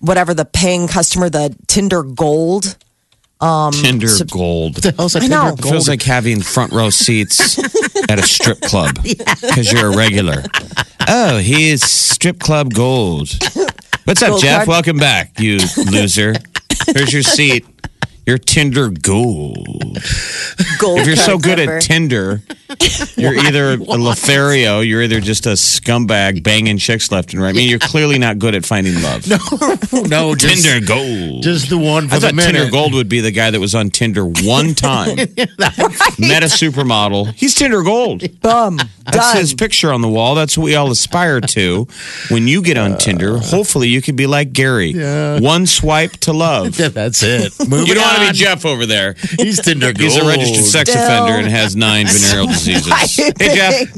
whatever 0.00 0.32
the 0.32 0.46
paying 0.46 0.88
customer, 0.88 1.28
the 1.28 1.54
Tinder 1.66 2.02
Gold. 2.02 2.78
Um, 3.40 3.72
Tinder 3.72 4.08
Gold. 4.30 4.76
the 4.76 4.92
hell's 4.96 5.14
a 5.14 5.20
I 5.20 5.26
know. 5.28 5.46
Tinder 5.50 5.66
It 5.66 5.70
feels 5.70 5.88
like 5.88 6.02
having 6.02 6.40
front 6.40 6.72
row 6.72 6.90
seats 6.90 7.58
at 8.10 8.18
a 8.18 8.22
strip 8.22 8.60
club 8.62 8.96
because 9.02 9.70
you're 9.72 9.92
a 9.92 9.96
regular. 9.96 10.42
Oh, 11.06 11.38
he 11.38 11.70
is 11.70 11.82
strip 11.82 12.40
club 12.40 12.74
gold. 12.74 13.28
What's 14.04 14.22
up, 14.22 14.30
Gold 14.30 14.42
Jeff? 14.42 14.56
card? 14.56 14.68
Welcome 14.68 14.96
back, 14.96 15.38
you 15.38 15.58
loser. 15.90 16.34
Here's 16.94 17.12
your 17.12 17.22
seat. 17.22 17.64
You're 18.28 18.36
Tinder 18.36 18.90
gold. 18.90 19.56
Gold 20.78 20.98
If 20.98 21.06
you're 21.06 21.16
so 21.16 21.38
good 21.38 21.56
member. 21.56 21.76
at 21.76 21.82
Tinder, 21.82 22.42
you're 23.16 23.34
either 23.46 23.72
a 23.72 23.76
Lothario, 23.96 24.80
you're 24.80 25.02
either 25.02 25.18
just 25.18 25.46
a 25.46 25.52
scumbag 25.52 26.42
banging 26.42 26.76
chicks 26.76 27.10
left 27.10 27.32
and 27.32 27.42
right. 27.42 27.48
I 27.48 27.52
mean, 27.52 27.70
you're 27.70 27.78
clearly 27.78 28.18
not 28.18 28.38
good 28.38 28.54
at 28.54 28.66
finding 28.66 29.00
love. 29.02 29.24
No, 29.90 30.02
no 30.02 30.34
just, 30.34 30.62
Tinder 30.64 30.86
gold. 30.86 31.42
just 31.42 31.70
the 31.70 31.78
one 31.78 32.08
for 32.08 32.16
I 32.16 32.18
the 32.18 32.26
thought 32.26 32.34
minute. 32.34 32.52
Tinder 32.52 32.70
Gold 32.70 32.92
would 32.94 33.08
be 33.08 33.20
the 33.20 33.30
guy 33.30 33.50
that 33.50 33.58
was 33.60 33.74
on 33.74 33.88
Tinder 33.90 34.24
one 34.24 34.74
time. 34.74 35.16
Met 35.16 36.42
a 36.42 36.50
supermodel. 36.50 37.32
He's 37.34 37.54
Tinder 37.54 37.82
Gold. 37.82 38.40
Bum. 38.40 38.76
That's 39.06 39.16
Done. 39.16 39.36
his 39.38 39.54
picture 39.54 39.90
on 39.92 40.02
the 40.02 40.08
wall. 40.08 40.34
That's 40.34 40.58
what 40.58 40.64
we 40.64 40.74
all 40.74 40.90
aspire 40.90 41.40
to. 41.40 41.86
When 42.30 42.46
you 42.46 42.60
get 42.62 42.76
on 42.76 42.98
Tinder, 42.98 43.36
uh. 43.36 43.40
hopefully 43.40 43.88
you 43.88 44.02
could 44.02 44.16
be 44.16 44.26
like 44.26 44.52
Gary. 44.52 44.92
One 45.40 45.66
swipe 45.66 46.12
to 46.20 46.32
love. 46.34 46.78
Yeah, 46.78 46.88
that's 46.88 47.22
it. 47.22 47.58
You 47.58 47.66
Moving 47.68 47.94
don't 47.94 48.02
want 48.04 48.16
to 48.17 48.17
be. 48.26 48.32
Jeff 48.32 48.64
over 48.66 48.86
there. 48.86 49.14
He's 49.38 49.60
Tinder 49.60 49.92
gold. 49.92 49.98
He's 50.00 50.16
a 50.16 50.26
registered 50.26 50.64
sex 50.64 50.90
Still. 50.90 51.02
offender 51.04 51.38
and 51.38 51.48
has 51.48 51.74
nine 51.76 52.06
venereal 52.08 52.46
diseases. 52.46 52.92
Hey, 53.16 53.54
Jeff. 53.54 53.88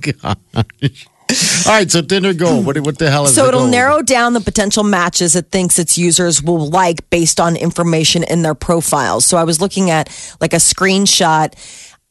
Gosh. 0.00 1.06
All 1.66 1.72
right, 1.72 1.88
so 1.88 2.02
Tinder 2.02 2.34
gold. 2.34 2.66
What, 2.66 2.76
what 2.80 2.98
the 2.98 3.08
hell 3.08 3.24
is 3.24 3.34
So 3.36 3.46
it'll 3.46 3.60
gold? 3.60 3.70
narrow 3.70 4.02
down 4.02 4.32
the 4.32 4.40
potential 4.40 4.82
matches 4.82 5.36
it 5.36 5.46
thinks 5.52 5.78
its 5.78 5.96
users 5.96 6.42
will 6.42 6.68
like 6.70 7.08
based 7.10 7.38
on 7.38 7.54
information 7.56 8.24
in 8.24 8.42
their 8.42 8.54
profiles. 8.56 9.24
So 9.26 9.36
I 9.36 9.44
was 9.44 9.60
looking 9.60 9.90
at 9.90 10.08
like 10.40 10.52
a 10.52 10.56
screenshot. 10.56 11.54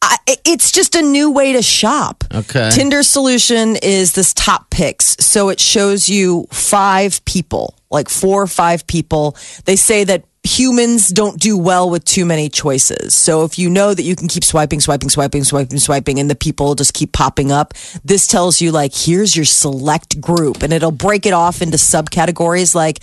I, 0.01 0.17
it's 0.45 0.71
just 0.71 0.95
a 0.95 1.01
new 1.01 1.31
way 1.31 1.53
to 1.53 1.61
shop. 1.61 2.23
Okay. 2.33 2.69
Tinder's 2.71 3.07
solution 3.07 3.75
is 3.81 4.13
this 4.13 4.33
top 4.33 4.69
picks. 4.69 5.17
So 5.19 5.49
it 5.49 5.59
shows 5.59 6.07
you 6.07 6.47
five 6.51 7.23
people, 7.25 7.75
like 7.91 8.07
four 8.09 8.41
or 8.41 8.47
five 8.47 8.87
people. 8.87 9.35
They 9.65 9.75
say 9.75 10.05
that 10.05 10.23
humans 10.43 11.09
don't 11.09 11.39
do 11.39 11.57
well 11.57 11.89
with 11.89 12.05
too 12.05 12.25
many 12.25 12.49
choices. 12.49 13.13
So 13.13 13.43
if 13.43 13.59
you 13.59 13.69
know 13.69 13.93
that 13.93 14.03
you 14.03 14.15
can 14.15 14.29
keep 14.29 14.43
swiping, 14.43 14.79
swiping, 14.79 15.09
swiping, 15.09 15.43
swiping, 15.43 15.79
swiping, 15.79 16.19
and 16.19 16.29
the 16.29 16.35
people 16.35 16.75
just 16.75 16.93
keep 16.93 17.11
popping 17.11 17.51
up, 17.51 17.73
this 18.05 18.25
tells 18.25 18.61
you 18.61 18.71
like, 18.71 18.93
here's 18.95 19.35
your 19.35 19.45
select 19.45 20.21
group 20.21 20.63
and 20.63 20.71
it'll 20.71 20.91
break 20.91 21.25
it 21.25 21.33
off 21.33 21.61
into 21.61 21.77
subcategories 21.77 22.73
like 22.73 22.99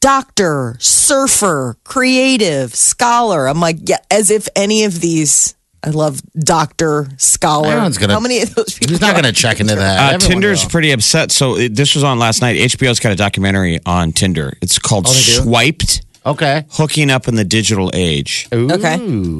doctor, 0.00 0.76
surfer, 0.78 1.76
creative, 1.82 2.74
scholar. 2.74 3.48
I'm 3.48 3.60
like, 3.60 3.78
yeah, 3.88 3.98
as 4.08 4.30
if 4.30 4.46
any 4.54 4.84
of 4.84 5.00
these 5.00 5.55
I 5.86 5.90
love 5.90 6.20
doctor, 6.36 7.06
scholar. 7.16 7.68
Everyone's 7.68 7.96
gonna- 7.96 8.14
How 8.14 8.20
many 8.20 8.42
of 8.42 8.52
those 8.54 8.74
people? 8.74 8.92
Who's 8.94 9.00
not 9.00 9.12
going 9.12 9.24
to 9.24 9.32
check 9.32 9.60
into 9.60 9.74
that? 9.76 9.98
Uh, 9.98 10.14
Everyone 10.14 10.32
Tinder's 10.32 10.64
will. 10.64 10.70
pretty 10.70 10.90
upset. 10.90 11.30
So 11.30 11.56
it, 11.56 11.76
this 11.76 11.94
was 11.94 12.02
on 12.02 12.18
last 12.18 12.42
night. 12.42 12.56
HBO's 12.58 12.98
got 12.98 13.12
a 13.12 13.16
documentary 13.16 13.78
on 13.86 14.10
Tinder. 14.12 14.52
It's 14.60 14.78
called 14.80 15.06
Oh, 15.08 15.12
they 15.12 15.20
do? 15.20 15.42
Swiped 15.44 16.02
okay. 16.26 16.64
Hooking 16.72 17.08
Up 17.08 17.28
in 17.28 17.36
the 17.36 17.44
Digital 17.44 17.92
Age. 17.94 18.48
Okay. 18.52 18.94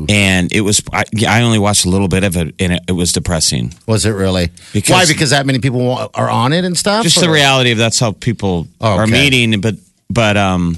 And 0.08 0.52
it 0.52 0.60
was, 0.60 0.80
I, 0.92 1.02
I 1.26 1.42
only 1.42 1.58
watched 1.58 1.84
a 1.84 1.88
little 1.88 2.06
bit 2.06 2.22
of 2.22 2.36
it 2.36 2.54
and 2.60 2.74
it, 2.74 2.82
it 2.86 2.92
was 2.92 3.12
depressing. 3.12 3.74
Was 3.88 4.06
it 4.06 4.10
really? 4.12 4.50
Because- 4.72 4.90
Why? 4.94 5.04
Because 5.12 5.30
that 5.30 5.46
many 5.46 5.58
people 5.58 5.80
wa- 5.84 6.08
are 6.14 6.30
on 6.30 6.52
it 6.52 6.64
and 6.64 6.78
stuff. 6.78 7.02
Just 7.02 7.18
the 7.20 7.28
or- 7.28 7.32
reality 7.32 7.72
of 7.72 7.78
that's 7.78 7.98
how 7.98 8.12
people 8.12 8.68
Oh, 8.80 8.98
are 8.98 9.02
okay. 9.02 9.10
meeting, 9.10 9.60
but, 9.60 9.74
but, 10.08 10.36
um, 10.36 10.76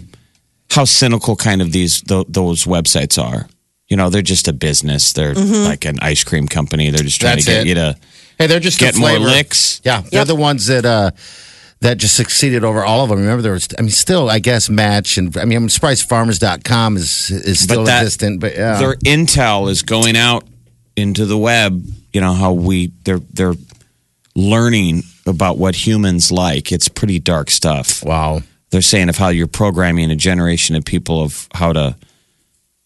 how 0.71 0.87
cynical 0.87 1.37
kind 1.37 1.61
of 1.61 1.73
these, 1.73 2.01
th- 2.01 2.27
those 2.31 2.65
websites 2.65 3.23
are. 3.23 3.47
You 3.89 3.97
know, 3.97 4.11
they're 4.11 4.23
just 4.23 4.49
a 4.49 4.53
business. 4.53 5.13
They're 5.15 5.35
like 5.35 5.85
an 5.87 5.97
ice 6.03 6.23
cream 6.25 6.47
company. 6.47 6.91
They're 6.91 7.03
just 7.05 7.21
trying 7.21 7.37
That's 7.37 7.47
to 7.47 7.51
get 7.53 7.61
it. 7.63 7.67
you 7.69 7.75
to 7.75 7.97
Hey, 8.39 8.47
they're 8.47 8.61
just 8.61 8.79
get 8.79 8.95
the 8.95 9.01
more 9.01 9.09
flavor. 9.11 9.25
licks. 9.25 9.81
Yeah, 9.85 10.03
they're 10.13 10.25
the 10.25 10.35
ones 10.37 10.67
that 10.67 10.85
uh, 10.85 11.11
that 11.81 11.97
just 11.99 12.15
succeeded 12.17 12.65
over 12.65 12.85
all 12.85 13.03
of 13.03 13.09
them. 13.09 13.19
Remember, 13.21 13.43
there 13.43 13.53
was. 13.53 13.67
I 13.79 13.83
mean, 13.83 13.91
still, 13.91 14.29
I 14.31 14.39
guess 14.41 14.69
Match 14.71 15.17
and 15.19 15.37
I 15.37 15.45
mean, 15.45 15.57
I'm 15.59 15.69
surprised 15.69 16.09
Farmers.com 16.09 16.97
is 16.97 17.31
is 17.31 17.61
still 17.61 17.79
But 17.81 17.87
that- 17.87 18.03
existent. 18.03 18.41
But 18.41 18.55
yeah, 18.55 18.79
their 18.79 18.95
intel 18.97 19.71
is 19.71 19.83
going 19.83 20.17
out 20.17 20.45
into 20.97 21.25
the 21.27 21.39
web. 21.39 21.83
You 22.13 22.21
know 22.21 22.33
how 22.35 22.53
we 22.53 22.93
they're 23.05 23.21
they're 23.33 23.55
learning 24.35 25.03
about 25.27 25.59
what 25.59 25.75
humans 25.75 26.31
like. 26.31 26.71
It's 26.73 26.89
pretty 26.89 27.19
dark 27.19 27.51
stuff. 27.51 28.05
wow. 28.05 28.43
They're 28.71 28.83
saying 28.83 29.09
of 29.09 29.17
how 29.17 29.29
you're 29.29 29.47
programming 29.47 30.11
a 30.11 30.17
generation 30.17 30.77
of 30.77 30.85
people 30.85 31.23
of 31.23 31.49
how 31.55 31.73
to, 31.73 31.97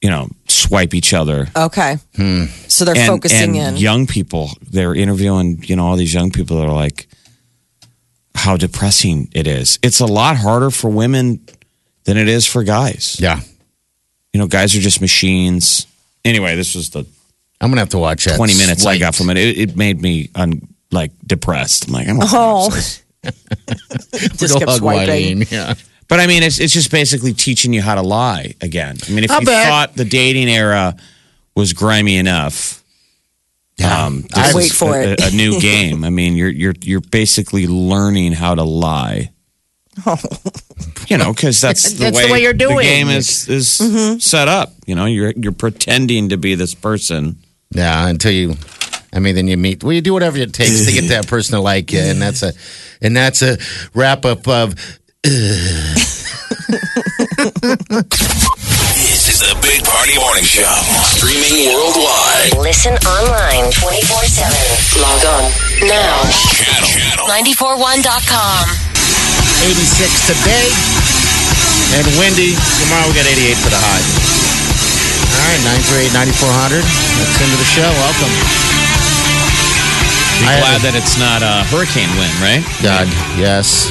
you 0.00 0.09
know, 0.11 0.28
swipe 0.52 0.94
each 0.94 1.12
other. 1.14 1.49
Okay. 1.56 1.97
Hmm. 2.16 2.44
So 2.68 2.85
they're 2.85 2.97
and, 2.97 3.06
focusing 3.06 3.59
and 3.59 3.76
in. 3.76 3.82
young 3.82 4.06
people. 4.06 4.50
They're 4.71 4.94
interviewing, 4.94 5.62
you 5.64 5.76
know, 5.76 5.87
all 5.87 5.97
these 5.97 6.12
young 6.14 6.30
people 6.30 6.59
that 6.59 6.66
are 6.66 6.75
like, 6.75 7.09
how 8.35 8.56
depressing 8.56 9.28
it 9.35 9.47
is. 9.47 9.78
It's 9.82 10.00
a 10.00 10.06
lot 10.06 10.37
harder 10.37 10.71
for 10.71 10.90
women 10.90 11.40
than 12.04 12.16
it 12.16 12.28
is 12.28 12.47
for 12.47 12.64
guys. 12.64 13.16
Yeah. 13.21 13.40
You 14.32 14.40
know, 14.40 14.47
guys 14.47 14.75
are 14.75 14.80
just 14.80 15.00
machines. 15.00 15.87
Anyway, 16.25 16.56
this 16.56 16.75
was 16.75 16.90
the 16.90 17.04
I'm 17.61 17.71
gonna 17.71 17.80
have 17.80 17.90
to 17.90 17.99
watch 17.99 18.25
that. 18.25 18.37
20 18.37 18.59
minutes 18.59 18.85
I 18.87 18.99
got 18.99 19.14
from 19.14 19.30
it. 19.30 19.37
It, 19.37 19.59
it 19.59 19.76
made 19.76 20.00
me 20.02 20.30
un, 20.35 20.62
like 20.90 21.12
depressed. 21.25 21.87
I'm 21.87 21.92
like, 21.94 22.09
I'm 22.09 22.18
Oh. 22.21 22.71
this. 22.71 23.02
Just 24.37 24.59
kept 24.59 24.73
swiping. 24.73 25.38
whining, 25.38 25.42
Yeah. 25.50 25.75
But 26.12 26.21
I 26.21 26.26
mean, 26.26 26.42
it's 26.42 26.61
it's 26.61 26.75
just 26.75 26.90
basically 26.90 27.33
teaching 27.33 27.73
you 27.73 27.81
how 27.81 27.95
to 27.95 28.02
lie 28.02 28.52
again. 28.61 28.99
I 29.09 29.12
mean, 29.12 29.25
if 29.25 29.31
I 29.31 29.38
you 29.38 29.47
bet. 29.47 29.66
thought 29.66 29.95
the 29.97 30.04
dating 30.04 30.50
era 30.50 30.95
was 31.54 31.73
grimy 31.73 32.19
enough, 32.19 32.85
um, 33.83 34.26
I- 34.35 34.52
Wait 34.54 34.66
is 34.66 34.78
for 34.78 34.95
a, 34.95 35.12
it. 35.12 35.33
a 35.33 35.35
new 35.35 35.59
game. 35.69 36.04
I 36.04 36.11
mean, 36.11 36.37
you're 36.37 36.50
you're 36.50 36.75
you're 36.83 37.00
basically 37.00 37.66
learning 37.66 38.33
how 38.33 38.54
to 38.54 38.62
lie. 38.62 39.31
You 41.09 41.16
know, 41.16 41.33
because 41.33 41.61
that's, 41.62 41.92
the, 41.92 42.04
That's 42.04 42.16
way 42.19 42.26
the 42.26 42.33
way 42.35 42.42
you're 42.42 42.52
doing 42.52 42.76
the 42.76 42.83
game 42.83 43.09
it. 43.09 43.16
is 43.16 43.49
is 43.49 44.23
set 44.23 44.49
up. 44.49 44.75
You 44.85 44.95
know, 44.95 45.07
you're 45.07 45.33
you're 45.35 45.52
pretending 45.52 46.28
to 46.28 46.37
be 46.37 46.57
this 46.57 46.75
person. 46.75 47.38
Yeah, 47.71 48.07
until 48.07 48.33
you, 48.33 48.57
I 49.14 49.19
mean, 49.19 49.35
then 49.35 49.49
you 49.49 49.57
meet. 49.57 49.83
Well, 49.83 49.95
you 49.95 50.02
do 50.02 50.12
whatever 50.12 50.37
it 50.37 50.52
takes 50.52 50.85
to 50.85 50.92
get 50.92 51.09
that 51.09 51.26
person 51.26 51.54
to 51.54 51.61
like 51.62 51.90
you, 51.90 52.00
and 52.00 52.21
that's 52.21 52.42
a, 52.42 52.52
and 53.00 53.16
that's 53.16 53.40
a 53.40 53.57
wrap 53.95 54.26
up 54.26 54.47
of. 54.47 54.99
This 55.23 55.38
is 59.31 59.38
the 59.38 59.55
Big 59.62 59.87
Party 59.87 60.19
Morning 60.19 60.43
Show. 60.43 60.67
Streaming 61.14 61.71
worldwide. 61.71 62.59
Listen 62.59 62.99
online 63.07 63.71
24 63.71 64.02
7. 64.26 64.50
Log 64.99 65.23
on 65.23 65.47
now. 65.87 66.26
Channel. 66.59 66.91
Channel. 66.91 67.31
941.com. 67.38 68.67
86 69.62 70.26
today, 70.26 70.67
and 71.95 72.07
windy. 72.19 72.59
Tomorrow 72.83 73.07
we 73.07 73.14
got 73.14 73.31
88 73.31 73.62
for 73.62 73.71
the 73.71 73.79
high. 73.79 74.02
All 75.38 75.47
right, 75.47 75.62
938 75.87 76.19
9400. 76.19 76.83
That's 76.83 77.38
into 77.38 77.62
the 77.62 77.71
show. 77.71 77.87
Welcome. 77.95 78.35
Be 80.43 80.50
I 80.50 80.59
had 80.59 80.67
glad 80.67 80.81
that 80.83 80.99
it's 80.99 81.14
not 81.14 81.47
a 81.47 81.62
hurricane 81.71 82.11
wind, 82.19 82.35
right? 82.43 82.67
God, 82.83 83.07
yes. 83.38 83.87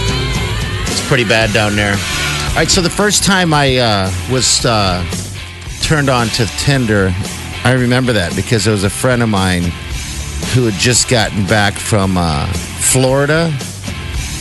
It's 0.91 1.07
pretty 1.07 1.23
bad 1.23 1.53
down 1.53 1.75
there. 1.75 1.93
All 1.93 2.55
right, 2.55 2.69
so 2.69 2.81
the 2.81 2.89
first 2.89 3.23
time 3.23 3.53
I 3.53 3.77
uh, 3.77 4.11
was 4.29 4.65
uh, 4.65 5.05
turned 5.81 6.09
on 6.09 6.27
to 6.27 6.45
Tinder, 6.57 7.13
I 7.63 7.73
remember 7.73 8.11
that 8.13 8.35
because 8.35 8.65
there 8.65 8.73
was 8.73 8.83
a 8.83 8.89
friend 8.89 9.23
of 9.23 9.29
mine 9.29 9.63
who 10.53 10.65
had 10.65 10.73
just 10.73 11.09
gotten 11.09 11.45
back 11.45 11.75
from 11.75 12.17
uh, 12.17 12.45
Florida 12.47 13.53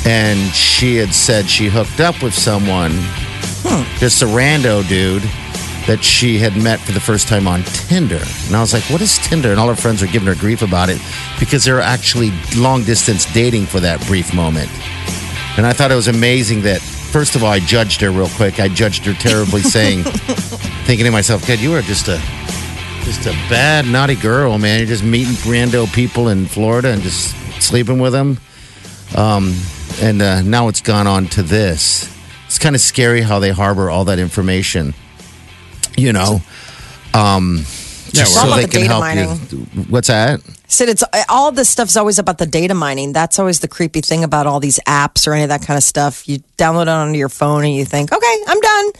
and 0.04 0.52
she 0.52 0.96
had 0.96 1.14
said 1.14 1.48
she 1.48 1.68
hooked 1.68 2.00
up 2.00 2.22
with 2.22 2.34
someone, 2.34 2.92
just 3.98 4.22
a 4.22 4.26
rando 4.26 4.86
dude 4.88 5.22
that 5.86 6.02
she 6.02 6.38
had 6.38 6.56
met 6.56 6.80
for 6.80 6.92
the 6.92 7.00
first 7.00 7.28
time 7.28 7.46
on 7.46 7.62
Tinder. 7.62 8.20
And 8.46 8.56
I 8.56 8.60
was 8.60 8.72
like, 8.72 8.84
what 8.84 9.00
is 9.00 9.18
Tinder? 9.18 9.50
And 9.50 9.60
all 9.60 9.68
her 9.68 9.76
friends 9.76 10.02
were 10.02 10.08
giving 10.08 10.28
her 10.28 10.34
grief 10.34 10.62
about 10.62 10.88
it 10.88 11.00
because 11.38 11.64
they 11.64 11.72
were 11.72 11.80
actually 11.80 12.32
long 12.56 12.84
distance 12.84 13.30
dating 13.32 13.66
for 13.66 13.80
that 13.80 14.04
brief 14.06 14.34
moment. 14.34 14.70
And 15.56 15.66
I 15.66 15.72
thought 15.72 15.90
it 15.90 15.96
was 15.96 16.08
amazing 16.08 16.62
that, 16.62 16.80
first 16.80 17.34
of 17.36 17.42
all, 17.44 17.50
I 17.50 17.58
judged 17.60 18.00
her 18.00 18.10
real 18.10 18.28
quick. 18.30 18.60
I 18.60 18.68
judged 18.68 19.04
her 19.06 19.12
terribly, 19.14 19.60
saying, 19.62 20.04
thinking 20.84 21.04
to 21.04 21.10
myself, 21.10 21.46
God, 21.46 21.58
you 21.58 21.74
are 21.74 21.82
just 21.82 22.08
a 22.08 22.20
just 23.04 23.26
a 23.26 23.32
bad, 23.48 23.86
naughty 23.86 24.14
girl, 24.14 24.58
man. 24.58 24.78
You're 24.78 24.88
just 24.88 25.02
meeting 25.04 25.32
rando 25.50 25.92
people 25.92 26.28
in 26.28 26.46
Florida 26.46 26.90
and 26.92 27.02
just 27.02 27.34
sleeping 27.62 27.98
with 27.98 28.12
them. 28.12 28.38
Um, 29.16 29.56
and 30.00 30.22
uh, 30.22 30.42
now 30.42 30.68
it's 30.68 30.80
gone 30.82 31.06
on 31.06 31.26
to 31.28 31.42
this. 31.42 32.08
It's 32.46 32.58
kind 32.58 32.74
of 32.74 32.80
scary 32.80 33.20
how 33.22 33.38
they 33.38 33.50
harbor 33.50 33.90
all 33.90 34.04
that 34.06 34.18
information. 34.18 34.94
You 35.96 36.12
know, 36.12 36.40
um, 37.14 37.58
just 37.58 38.20
It's 38.20 38.34
so 38.40 38.54
they 38.54 38.66
the 38.66 38.68
can 38.68 38.82
help 38.86 39.00
mining. 39.00 39.28
you. 39.50 39.58
What's 39.88 40.08
that? 40.08 40.40
Said 40.72 40.88
it's 40.88 41.02
all 41.28 41.50
this 41.50 41.68
stuff's 41.68 41.96
always 41.96 42.18
about 42.20 42.38
the 42.38 42.46
data 42.46 42.74
mining. 42.74 43.12
That's 43.12 43.38
always 43.40 43.58
the 43.58 43.66
creepy 43.68 44.00
thing 44.02 44.22
about 44.22 44.46
all 44.46 44.60
these 44.60 44.78
apps 44.86 45.26
or 45.26 45.32
any 45.34 45.42
of 45.42 45.48
that 45.48 45.62
kind 45.62 45.76
of 45.76 45.82
stuff. 45.82 46.28
You 46.28 46.38
download 46.56 46.82
it 46.82 46.88
onto 46.88 47.18
your 47.18 47.28
phone 47.28 47.64
and 47.64 47.74
you 47.74 47.84
think, 47.84 48.12
okay, 48.12 48.36
I'm 48.46 48.60
done. 48.60 48.90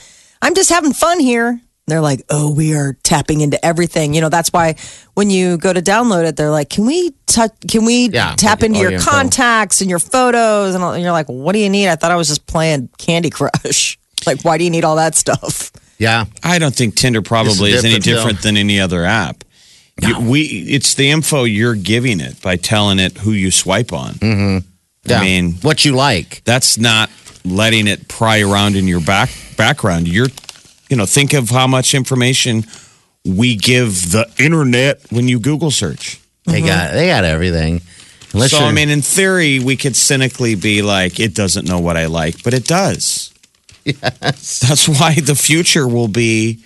I'm 0.43 0.55
just 0.55 0.69
having 0.71 0.93
fun 0.93 1.21
here. 1.21 1.61
They're 1.87 2.01
like, 2.01 2.23
oh, 2.29 2.53
we 2.53 2.75
are 2.75 2.97
tapping 3.03 3.41
into 3.41 3.65
everything. 3.65 4.15
You 4.15 4.21
know, 4.21 4.29
that's 4.29 4.53
why 4.53 4.77
when 5.15 5.31
you 5.31 5.59
go 5.59 5.73
to 5.73 5.81
download 5.83 6.25
it, 6.29 6.37
they're 6.37 6.51
like, 6.51 6.71
can 6.71 6.87
we 6.87 7.13
touch? 7.27 7.53
Can 7.69 7.85
we 7.85 8.09
Yeah, 8.11 8.35
tap 8.37 8.63
into 8.63 8.79
your 8.79 8.91
your 8.91 8.99
info. 8.99 9.11
contacts 9.11 9.81
and 9.81 9.89
your 9.91 9.99
photos? 10.01 10.75
And 10.75 10.83
all- 10.85 10.93
and 10.93 11.03
you're 11.03 11.13
like, 11.13 11.27
what 11.27 11.53
do 11.53 11.59
you 11.61 11.69
need? 11.69 11.89
I 11.89 11.97
thought 11.97 12.11
I 12.13 12.17
was 12.17 12.29
just 12.29 12.47
playing 12.47 12.89
Candy 12.99 13.31
Crush. 13.31 13.99
like, 14.27 14.43
why 14.43 14.59
do 14.59 14.65
you 14.65 14.71
need 14.71 14.85
all 14.85 14.97
that 14.97 15.15
stuff? 15.15 15.71
Yeah. 15.99 16.25
I 16.43 16.59
don't 16.59 16.75
think 16.75 16.95
Tinder 16.97 17.23
probably 17.23 17.71
It's 17.73 17.79
is 17.81 17.85
any 17.85 17.95
different, 17.99 18.05
different 18.05 18.39
though. 18.39 18.49
than 18.49 18.57
any 18.57 18.79
other 18.81 19.05
app. 19.05 19.45
You- 20.01 20.21
we 20.21 20.43
it's 20.43 20.95
the 20.95 21.11
info 21.11 21.45
you're 21.45 21.75
giving 21.75 22.21
it 22.21 22.41
by 22.43 22.57
telling 22.57 22.99
it 22.99 23.19
who 23.19 23.33
you 23.33 23.51
swipe 23.51 23.93
on. 23.93 24.15
Mm-hmm. 24.15 24.67
Yeah. 25.05 25.19
I 25.19 25.21
mean, 25.23 25.53
what 25.63 25.85
you 25.85 25.93
like. 25.93 26.43
that's 26.45 26.79
not 26.79 27.11
letting 27.45 27.87
it 27.87 28.07
pry 28.09 28.41
around 28.41 28.77
in 28.77 28.87
your 28.87 29.01
back 29.01 29.31
background. 29.57 30.09
You're, 30.09 30.29
you 30.89 30.97
know, 30.97 31.07
think 31.07 31.33
of 31.33 31.51
how 31.51 31.67
much 31.67 31.95
information 31.95 32.65
we 33.25 33.57
give 33.57 34.13
the 34.13 34.31
internet 34.39 35.01
when 35.11 35.29
you 35.29 35.41
Google 35.41 35.71
search. 35.71 36.21
They 36.45 36.59
mm-hmm. 36.59 36.67
got 36.67 36.93
they 36.93 37.07
got 37.07 37.25
everything. 37.25 37.81
Unless 38.33 38.53
so 38.53 38.59
I 38.59 38.73
mean, 38.73 38.91
in 38.91 39.03
theory, 39.03 39.59
we 39.59 39.77
could 39.77 39.97
cynically 39.97 40.55
be 40.55 40.83
like, 40.83 41.19
it 41.19 41.35
doesn't 41.35 41.69
know 41.69 41.81
what 41.81 41.97
I 41.97 42.07
like, 42.07 42.43
but 42.43 42.55
it 42.55 42.67
does. 42.67 43.33
Yes. 43.83 44.61
That's 44.61 44.87
why 44.87 45.15
the 45.15 45.35
future 45.35 45.89
will 45.89 46.07
be, 46.07 46.63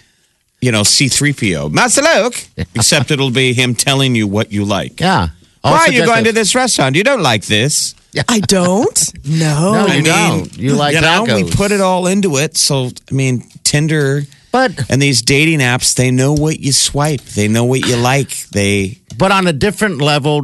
you 0.64 0.72
know, 0.72 0.82
C3PO. 0.82 1.70
Master 1.70 2.02
Luke. 2.02 2.34
Except 2.74 3.10
it'll 3.10 3.30
be 3.30 3.52
him 3.52 3.74
telling 3.74 4.14
you 4.14 4.26
what 4.26 4.50
you 4.52 4.64
like. 4.64 5.00
yeah. 5.00 5.28
Oh, 5.66 5.70
Why 5.72 5.78
are 5.86 5.92
you 5.92 6.04
going 6.04 6.20
a- 6.20 6.28
to 6.28 6.32
this 6.32 6.54
restaurant? 6.54 6.94
You 6.96 7.04
don't 7.04 7.22
like 7.22 7.44
this. 7.46 7.94
I 8.28 8.40
don't. 8.40 8.98
No. 9.26 9.72
No, 9.72 9.86
I 9.86 9.94
you 9.96 10.02
mean, 10.02 10.04
don't. 10.04 10.58
You 10.58 10.74
like 10.74 10.94
you 10.94 11.00
know, 11.00 11.24
tacos. 11.26 11.44
we 11.44 11.50
put 11.50 11.72
it 11.72 11.80
all 11.80 12.06
into 12.06 12.36
it. 12.36 12.56
So, 12.58 12.90
I 13.10 13.14
mean, 13.14 13.42
Tinder 13.64 14.22
But 14.52 14.90
and 14.90 15.00
these 15.00 15.22
dating 15.22 15.60
apps, 15.60 15.94
they 15.94 16.10
know 16.10 16.34
what 16.34 16.60
you 16.60 16.72
swipe. 16.72 17.22
They 17.22 17.48
know 17.48 17.64
what 17.64 17.86
you 17.88 17.96
like. 17.96 18.30
They 18.52 18.98
but 19.16 19.32
on 19.32 19.46
a 19.46 19.52
different 19.52 20.00
level, 20.02 20.42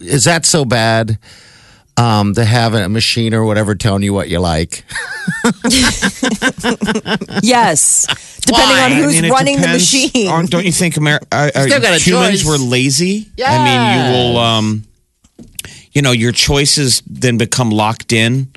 is 0.00 0.24
that 0.24 0.44
so 0.46 0.64
bad? 0.64 1.18
Um, 1.98 2.32
to 2.34 2.44
have 2.44 2.74
a 2.74 2.88
machine 2.88 3.34
or 3.34 3.44
whatever 3.44 3.74
telling 3.74 4.04
you 4.04 4.14
what 4.14 4.28
you 4.28 4.38
like. 4.38 4.84
Yes. 7.42 8.06
Depending 8.40 8.76
Why? 8.76 8.84
on 8.84 8.92
I 8.92 8.94
who's 8.94 9.14
mean, 9.14 9.24
it 9.24 9.30
running 9.30 9.56
the 9.56 9.62
depends 9.62 9.92
machine. 9.92 10.28
on- 10.28 10.46
don't 10.46 10.64
you 10.64 10.72
think 10.72 10.96
Amer- 10.96 11.20
are, 11.32 11.50
are 11.54 11.68
still 11.68 11.80
got 11.80 11.94
a 11.94 11.98
humans 11.98 12.42
choice. 12.42 12.46
were 12.48 12.56
lazy? 12.58 13.28
I 13.44 13.64
mean, 13.64 13.82
you 13.98 14.12
will, 14.34 14.38
um, 14.38 14.84
you 15.92 16.02
know, 16.02 16.12
your 16.12 16.32
choices 16.32 17.02
then 17.06 17.36
become 17.38 17.70
locked 17.70 18.12
in. 18.12 18.48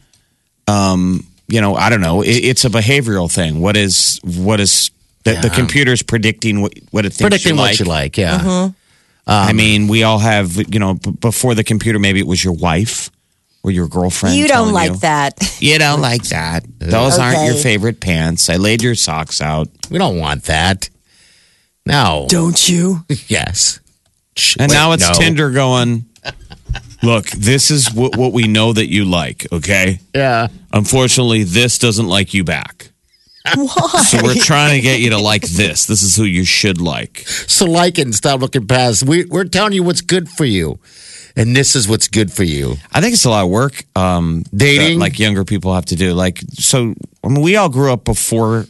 Um, 0.67 1.25
you 1.47 1.60
know, 1.62 1.75
I 1.75 1.89
don't 1.89 2.01
know. 2.01 2.21
It, 2.21 2.30
it's 2.38 2.65
a 2.65 2.69
behavioral 2.69 3.32
thing. 3.32 3.60
What 3.60 3.75
is 3.75 4.19
what 4.23 4.60
is 4.60 4.91
the, 5.23 5.32
the 5.34 5.47
Yeah. 5.47 5.54
computer's 5.56 6.01
predicting 6.04 6.62
what 6.62 6.73
what 6.91 7.06
it 7.06 7.10
thinks 7.13 7.21
Predicting 7.21 7.56
you 7.56 7.60
what 7.62 7.71
like. 7.71 7.80
you 7.80 7.86
like, 7.86 8.17
yeah. 8.17 8.39
Mm-hmm. 8.39 8.71
I 9.27 9.54
mean, 9.54 9.88
we 9.88 10.04
all 10.04 10.19
have. 10.19 10.56
You 10.73 10.80
know, 10.80 10.93
b- 10.95 11.12
before 11.12 11.56
the 11.56 11.63
computer, 11.63 11.99
maybe 11.99 12.19
it 12.19 12.27
was 12.27 12.43
your 12.43 12.54
wife 12.54 13.10
or 13.63 13.71
your 13.71 13.88
girlfriend. 13.88 14.36
you 14.36 14.47
don't 14.47 14.74
like 14.74 14.91
you, 14.91 14.97
that. 14.97 15.58
You 15.62 15.78
don't 15.78 16.02
like 16.02 16.24
that. 16.30 16.65
Those 16.80 17.19
aren't 17.19 17.45
your 17.45 17.56
favorite 17.56 18.00
pants. 18.00 18.50
I 18.50 18.56
laid 18.56 18.82
your 18.82 18.95
socks 18.95 19.41
out. 19.41 19.67
We 19.89 20.00
don't 20.00 20.17
want 20.17 20.45
that. 20.45 20.89
No. 21.86 22.26
Don't 22.30 22.67
you? 22.69 23.06
Yes. 23.28 23.80
And 24.58 24.71
wait, 24.71 24.76
now 24.76 24.93
it's 24.93 25.08
no. 25.08 25.13
Tinder 25.13 25.52
going, 25.52 26.06
look, 27.04 27.28
this 27.28 27.69
is 27.69 27.93
what, 27.93 28.15
what 28.15 28.32
we 28.32 28.47
know 28.47 28.71
that 28.74 28.88
you 28.88 29.06
like, 29.06 29.45
okay? 29.52 30.00
Yeah. 30.15 30.47
Unfortunately, 30.71 31.43
this 31.43 31.78
doesn't 31.78 32.08
like 32.08 32.34
you 32.34 32.43
back. 32.43 32.91
Why? 33.56 33.65
So 34.04 34.19
we're 34.24 34.36
trying 34.36 34.76
to 34.78 34.82
get 34.82 35.00
you 35.00 35.10
to 35.12 35.17
like 35.17 35.41
this. 35.43 35.86
This 35.86 36.02
is 36.02 36.15
who 36.15 36.24
you 36.24 36.45
should 36.45 36.80
like. 36.80 37.19
So 37.28 37.65
like 37.65 38.00
it 38.00 38.04
and 38.04 38.15
stop 38.15 38.39
looking 38.39 38.67
past. 38.67 39.04
We, 39.04 39.26
we're 39.26 39.45
telling 39.45 39.74
you 39.74 39.84
what's 39.84 40.02
good 40.02 40.30
for 40.30 40.45
you. 40.45 40.80
And 41.36 41.56
this 41.56 41.76
is 41.76 41.88
what's 41.88 42.08
good 42.08 42.32
for 42.32 42.44
you. 42.44 42.76
I 42.91 43.02
think 43.02 43.13
it's 43.13 43.26
a 43.26 43.30
lot 43.30 43.44
of 43.44 43.50
work. 43.50 43.84
Um, 43.96 44.44
Dating? 44.56 45.00
that, 45.00 45.04
like 45.04 45.20
younger 45.20 45.44
people 45.46 45.74
have 45.74 45.86
to 45.86 45.96
do. 45.96 46.13
Like, 46.13 46.39
so, 46.54 46.94
I 47.24 47.28
mean, 47.28 47.41
we 47.41 47.56
all 47.56 47.70
grew 47.70 47.91
up 47.94 48.04
before 48.04 48.65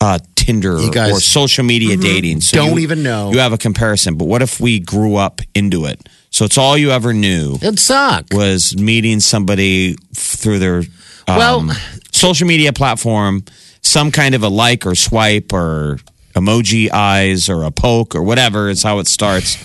uh, 0.00 0.18
Tinder 0.34 0.78
guys- 0.90 1.12
or 1.12 1.20
social 1.20 1.64
media 1.64 1.96
dating. 1.96 2.40
So 2.42 2.56
Don't 2.56 2.74
you- 2.76 2.80
even 2.80 3.02
know. 3.02 3.32
You 3.32 3.38
have 3.38 3.52
a 3.52 3.58
comparison. 3.58 4.16
But 4.16 4.26
what 4.26 4.42
if 4.42 4.60
we 4.60 4.80
grew 4.80 5.16
up 5.16 5.40
into 5.54 5.84
it? 5.86 6.06
So 6.30 6.44
it's 6.44 6.56
all 6.58 6.76
you 6.78 6.90
ever 6.90 7.12
knew. 7.12 7.54
It'd 7.56 7.78
suck. 7.78 8.26
was 8.32 8.76
meeting 8.76 9.20
somebody 9.20 9.96
through 10.14 10.58
their 10.60 10.78
um, 11.28 11.36
Well- 11.38 11.70
social 12.12 12.46
media 12.46 12.72
platform, 12.72 13.44
some 13.82 14.10
kind 14.10 14.34
of 14.34 14.42
a 14.42 14.48
like 14.48 14.86
or 14.86 14.94
swipe 14.94 15.52
or 15.52 15.98
emoji 16.34 16.90
eyes 16.92 17.48
or 17.48 17.64
a 17.64 17.70
poke 17.70 18.14
or 18.14 18.22
whatever 18.22 18.68
is 18.68 18.82
how 18.82 18.98
it 19.00 19.08
starts. 19.08 19.56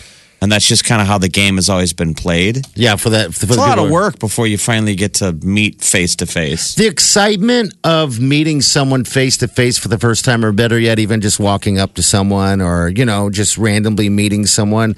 And 0.45 0.51
that's 0.51 0.67
just 0.67 0.85
kind 0.85 1.01
of 1.01 1.07
how 1.07 1.17
the 1.17 1.27
game 1.27 1.55
has 1.55 1.69
always 1.71 1.91
been 1.91 2.13
played. 2.13 2.67
Yeah, 2.75 2.97
for 2.97 3.09
that. 3.09 3.33
For 3.33 3.45
It's 3.45 3.55
the 3.55 3.61
a 3.61 3.65
lot 3.65 3.79
of 3.79 3.89
work 3.89 4.19
before 4.19 4.45
you 4.45 4.59
finally 4.59 4.93
get 4.93 5.15
to 5.15 5.33
meet 5.33 5.81
face 5.81 6.15
to 6.17 6.27
face. 6.27 6.75
The 6.75 6.85
excitement 6.85 7.73
of 7.83 8.19
meeting 8.19 8.61
someone 8.61 9.05
face 9.05 9.37
to 9.37 9.47
face 9.47 9.79
for 9.79 9.87
the 9.87 9.97
first 9.97 10.23
time, 10.23 10.45
or 10.45 10.51
better 10.51 10.77
yet, 10.77 10.99
even 10.99 11.19
just 11.19 11.39
walking 11.39 11.79
up 11.79 11.95
to 11.95 12.03
someone, 12.03 12.61
or 12.61 12.89
you 12.89 13.05
know, 13.05 13.31
just 13.31 13.57
randomly 13.57 14.07
meeting 14.07 14.45
someone, 14.45 14.95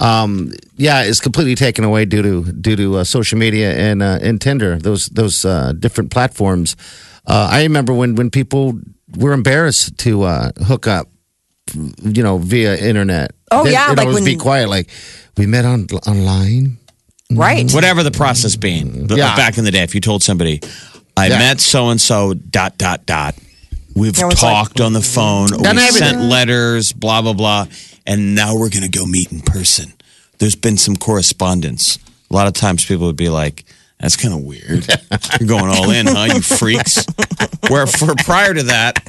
um, 0.00 0.50
yeah, 0.76 1.02
is 1.02 1.20
completely 1.20 1.54
taken 1.54 1.84
away 1.84 2.04
due 2.04 2.22
to 2.22 2.50
due 2.50 2.74
to 2.74 2.96
uh, 2.96 3.04
social 3.04 3.38
media 3.38 3.72
and 3.74 4.02
uh, 4.02 4.18
and 4.20 4.40
Tinder. 4.40 4.80
Those 4.80 5.06
those 5.10 5.44
uh, 5.44 5.74
different 5.78 6.10
platforms. 6.10 6.74
Uh, 7.24 7.46
I 7.52 7.62
remember 7.62 7.94
when 7.94 8.16
when 8.16 8.30
people 8.30 8.80
were 9.16 9.32
embarrassed 9.32 9.96
to 9.98 10.24
uh, 10.24 10.50
hook 10.64 10.88
up, 10.88 11.06
you 11.74 12.22
know, 12.22 12.38
via 12.38 12.76
internet. 12.76 13.32
Oh, 13.50 13.64
They'd- 13.64 13.72
yeah, 13.72 13.88
they'd 13.88 13.98
like 13.98 14.06
always 14.08 14.14
when- 14.16 14.24
be 14.24 14.36
quiet, 14.36 14.68
like 14.68 14.88
we 15.36 15.46
met 15.46 15.64
on 15.64 15.86
online. 16.06 16.78
Right. 17.30 17.66
Mm-hmm. 17.66 17.74
Whatever 17.74 18.02
the 18.02 18.10
process 18.10 18.56
being. 18.56 19.06
The- 19.06 19.16
Yeah. 19.16 19.36
Back 19.36 19.58
in 19.58 19.64
the 19.64 19.70
day, 19.70 19.82
if 19.82 19.94
you 19.94 20.00
told 20.00 20.22
somebody, 20.22 20.60
I 21.16 21.26
Yeah. 21.28 21.38
met 21.38 21.60
so 21.60 21.90
and 21.90 22.00
so, 22.00 22.32
dot, 22.34 22.78
dot, 22.78 23.04
dot. 23.06 23.34
We've 23.94 24.16
Yeah, 24.16 24.28
it's 24.30 24.42
like- 24.42 24.52
talked 24.52 24.80
on 24.80 24.92
the 24.92 25.02
phone, 25.02 25.48
we 25.50 25.66
everything. 25.66 25.90
sent 25.92 26.20
letters, 26.22 26.92
blah, 26.92 27.20
blah, 27.22 27.32
blah. 27.32 27.66
And 28.06 28.34
now 28.34 28.54
we're 28.56 28.70
going 28.70 28.88
to 28.90 28.98
go 28.98 29.04
meet 29.04 29.30
in 29.32 29.40
person. 29.40 29.92
There's 30.38 30.54
been 30.54 30.78
some 30.78 30.96
correspondence. 30.96 31.98
A 32.30 32.34
lot 32.34 32.46
of 32.46 32.52
times 32.54 32.84
people 32.84 33.06
would 33.06 33.16
be 33.16 33.28
like, 33.28 33.64
that's 34.00 34.16
kind 34.16 34.32
of 34.32 34.40
weird. 34.40 34.86
You're 35.40 35.48
going 35.48 35.68
all 35.70 35.90
in, 35.90 36.06
huh? 36.06 36.28
You 36.34 36.40
freaks. 36.40 37.04
Where 37.68 37.86
for 37.86 38.14
prior 38.24 38.54
to 38.54 38.62
that, 38.64 39.02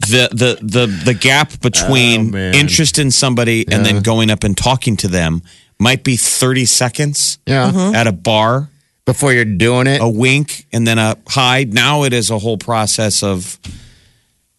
the 0.00 0.28
the 0.32 0.58
the 0.62 0.86
the 1.04 1.14
gap 1.14 1.60
between 1.60 2.34
Oh, 2.34 2.38
interest 2.38 2.98
in 2.98 3.10
somebody 3.10 3.66
and 3.70 3.84
then 3.84 4.00
going 4.02 4.30
up 4.30 4.44
and 4.44 4.56
talking 4.56 4.96
to 4.98 5.08
them 5.08 5.42
might 5.78 6.04
be 6.04 6.16
30 6.16 6.64
seconds 6.66 7.38
Yeah, 7.46 7.70
mm-hmm. 7.70 7.94
at 7.94 8.06
a 8.06 8.12
bar, 8.12 8.68
before 9.06 9.32
you're 9.32 9.44
doing 9.44 9.86
it. 9.86 10.00
a 10.02 10.08
wink, 10.08 10.66
and 10.72 10.86
then 10.86 10.98
a 10.98 11.16
hi. 11.28 11.64
Now 11.68 12.04
it 12.04 12.12
is 12.12 12.30
a 12.30 12.38
whole 12.38 12.58
process 12.58 13.22
of, 13.22 13.58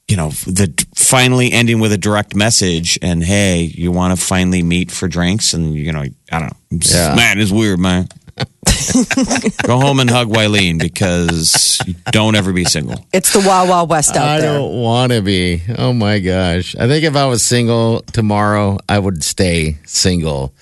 you 0.08 0.18
know, 0.18 0.30
the 0.46 0.72
finally 0.96 1.52
ending 1.52 1.80
with 1.80 1.92
a 1.94 1.98
direct 1.98 2.36
message 2.36 2.98
and 3.02 3.24
hey, 3.24 3.62
you 3.74 3.92
want 3.92 4.18
to 4.18 4.26
finally 4.26 4.64
meet 4.64 4.92
for 4.92 5.08
drinks, 5.08 5.54
and 5.54 5.74
you 5.76 5.92
know, 5.92 6.02
I 6.32 6.40
don't 6.40 6.54
know, 6.72 6.80
Yeah. 6.84 7.16
man, 7.16 7.40
it's 7.40 7.52
weird, 7.52 7.80
man. 7.80 8.08
Go 9.64 9.80
home 9.80 10.00
and 10.00 10.10
hug 10.10 10.30
Wileen 10.30 10.80
because 10.80 11.80
you 11.86 11.96
don't 12.12 12.36
ever 12.36 12.52
be 12.54 12.66
single. 12.66 13.06
It's 13.14 13.32
the 13.34 13.40
Wild 13.48 13.70
Wild 13.70 13.90
West 13.90 14.16
out 14.16 14.28
I 14.28 14.42
there. 14.42 14.52
I 14.52 14.58
don't 14.58 14.82
want 14.82 15.12
to 15.12 15.22
be. 15.22 15.62
Oh 15.78 15.94
my 15.94 16.20
gosh. 16.20 16.76
I 16.76 16.88
think 16.88 17.04
if 17.04 17.16
I 17.16 17.26
was 17.28 17.44
single 17.44 18.02
tomorrow, 18.14 18.78
I 18.90 19.00
would 19.00 19.24
stay 19.24 19.78
single. 19.86 20.54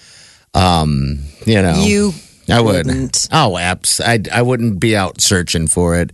Um, 0.54 1.20
you 1.46 1.62
know, 1.62 1.82
You 1.84 2.14
I 2.50 2.62
would. 2.62 2.88
wouldn't. 2.88 3.28
Oh, 3.32 3.58
apps. 3.60 4.02
I 4.04 4.20
I 4.38 4.42
wouldn't 4.42 4.80
be 4.80 4.96
out 4.96 5.22
searching 5.22 5.68
for 5.68 5.96
it. 5.96 6.12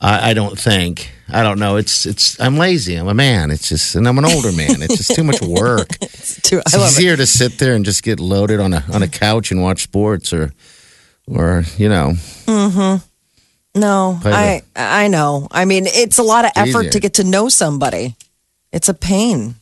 I, 0.00 0.30
I 0.30 0.34
don't 0.34 0.58
think. 0.58 1.10
I 1.28 1.42
don't 1.42 1.58
know. 1.58 1.76
It's 1.76 2.04
it's. 2.06 2.38
I'm 2.38 2.58
lazy. 2.58 2.96
I'm 2.96 3.08
a 3.08 3.14
man. 3.14 3.50
It's 3.50 3.68
just, 3.70 3.94
and 3.94 4.06
I'm 4.06 4.18
an 4.18 4.26
older 4.26 4.52
man. 4.52 4.82
It's 4.82 4.98
just 4.98 5.14
too 5.14 5.24
much 5.24 5.40
work. 5.42 5.88
it's, 6.02 6.40
Too, 6.42 6.58
It's 6.58 6.74
I 6.74 6.78
love 6.78 6.88
it. 6.88 6.92
easier 6.92 7.16
to 7.16 7.26
sit 7.26 7.58
there 7.58 7.74
and 7.74 7.84
just 7.84 8.02
get 8.02 8.20
loaded 8.20 8.60
on 8.60 8.74
a 8.74 8.84
on 8.92 9.02
a 9.02 9.08
couch 9.08 9.50
and 9.50 9.62
watch 9.62 9.82
sports 9.84 10.32
or 10.34 10.52
or 11.26 11.64
you 11.76 11.88
know. 11.88 12.14
Hmm. 12.46 12.96
No, 13.76 14.18
Play 14.22 14.32
I 14.32 15.04
I 15.04 15.08
know. 15.08 15.48
I 15.50 15.64
mean, 15.64 15.86
it's 15.86 16.18
a 16.18 16.22
lot 16.22 16.44
of 16.44 16.52
effort 16.54 16.80
easier. 16.80 16.90
to 16.90 17.00
get 17.00 17.14
to 17.14 17.24
know 17.24 17.48
somebody. 17.48 18.14
It's 18.72 18.88
a 18.88 18.94
pain, 18.94 19.56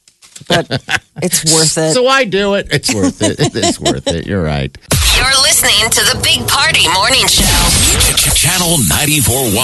but 0.48 0.68
it's 1.22 1.44
worth 1.52 1.78
it. 1.78 1.94
So 1.94 2.06
I 2.08 2.24
do 2.24 2.54
it. 2.54 2.68
It's 2.70 2.92
worth 2.94 3.22
it. 3.22 3.40
It 3.40 3.54
is 3.56 3.80
worth 3.80 4.06
it. 4.08 4.26
You're 4.26 4.42
right. 4.42 4.76
You're 5.16 5.40
listening 5.42 5.88
to 5.90 6.00
the 6.12 6.20
Big 6.22 6.46
Party 6.48 6.88
Morning 6.92 7.26
Show. 7.26 7.44
Channel 8.34 8.76
94.1. 8.90 9.56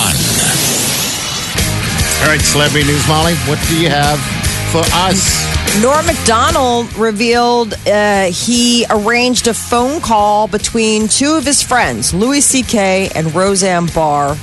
All 2.23 2.29
right, 2.29 2.41
celebrity 2.41 2.87
news, 2.87 3.07
Molly. 3.09 3.35
What 3.47 3.59
do 3.69 3.81
you 3.81 3.89
have 3.91 4.19
for 4.68 4.83
us? 4.92 5.83
Norm 5.83 6.04
Macdonald 6.07 6.92
revealed 6.96 7.74
uh, 7.87 8.24
he 8.24 8.85
arranged 8.90 9.46
a 9.46 9.54
phone 9.54 10.00
call 10.00 10.48
between 10.48 11.09
two 11.09 11.35
of 11.35 11.44
his 11.44 11.62
friends, 11.62 12.12
Louis 12.12 12.40
C.K. 12.40 13.11
and 13.14 13.35
Roseanne 13.35 13.87
Barr. 13.87 14.37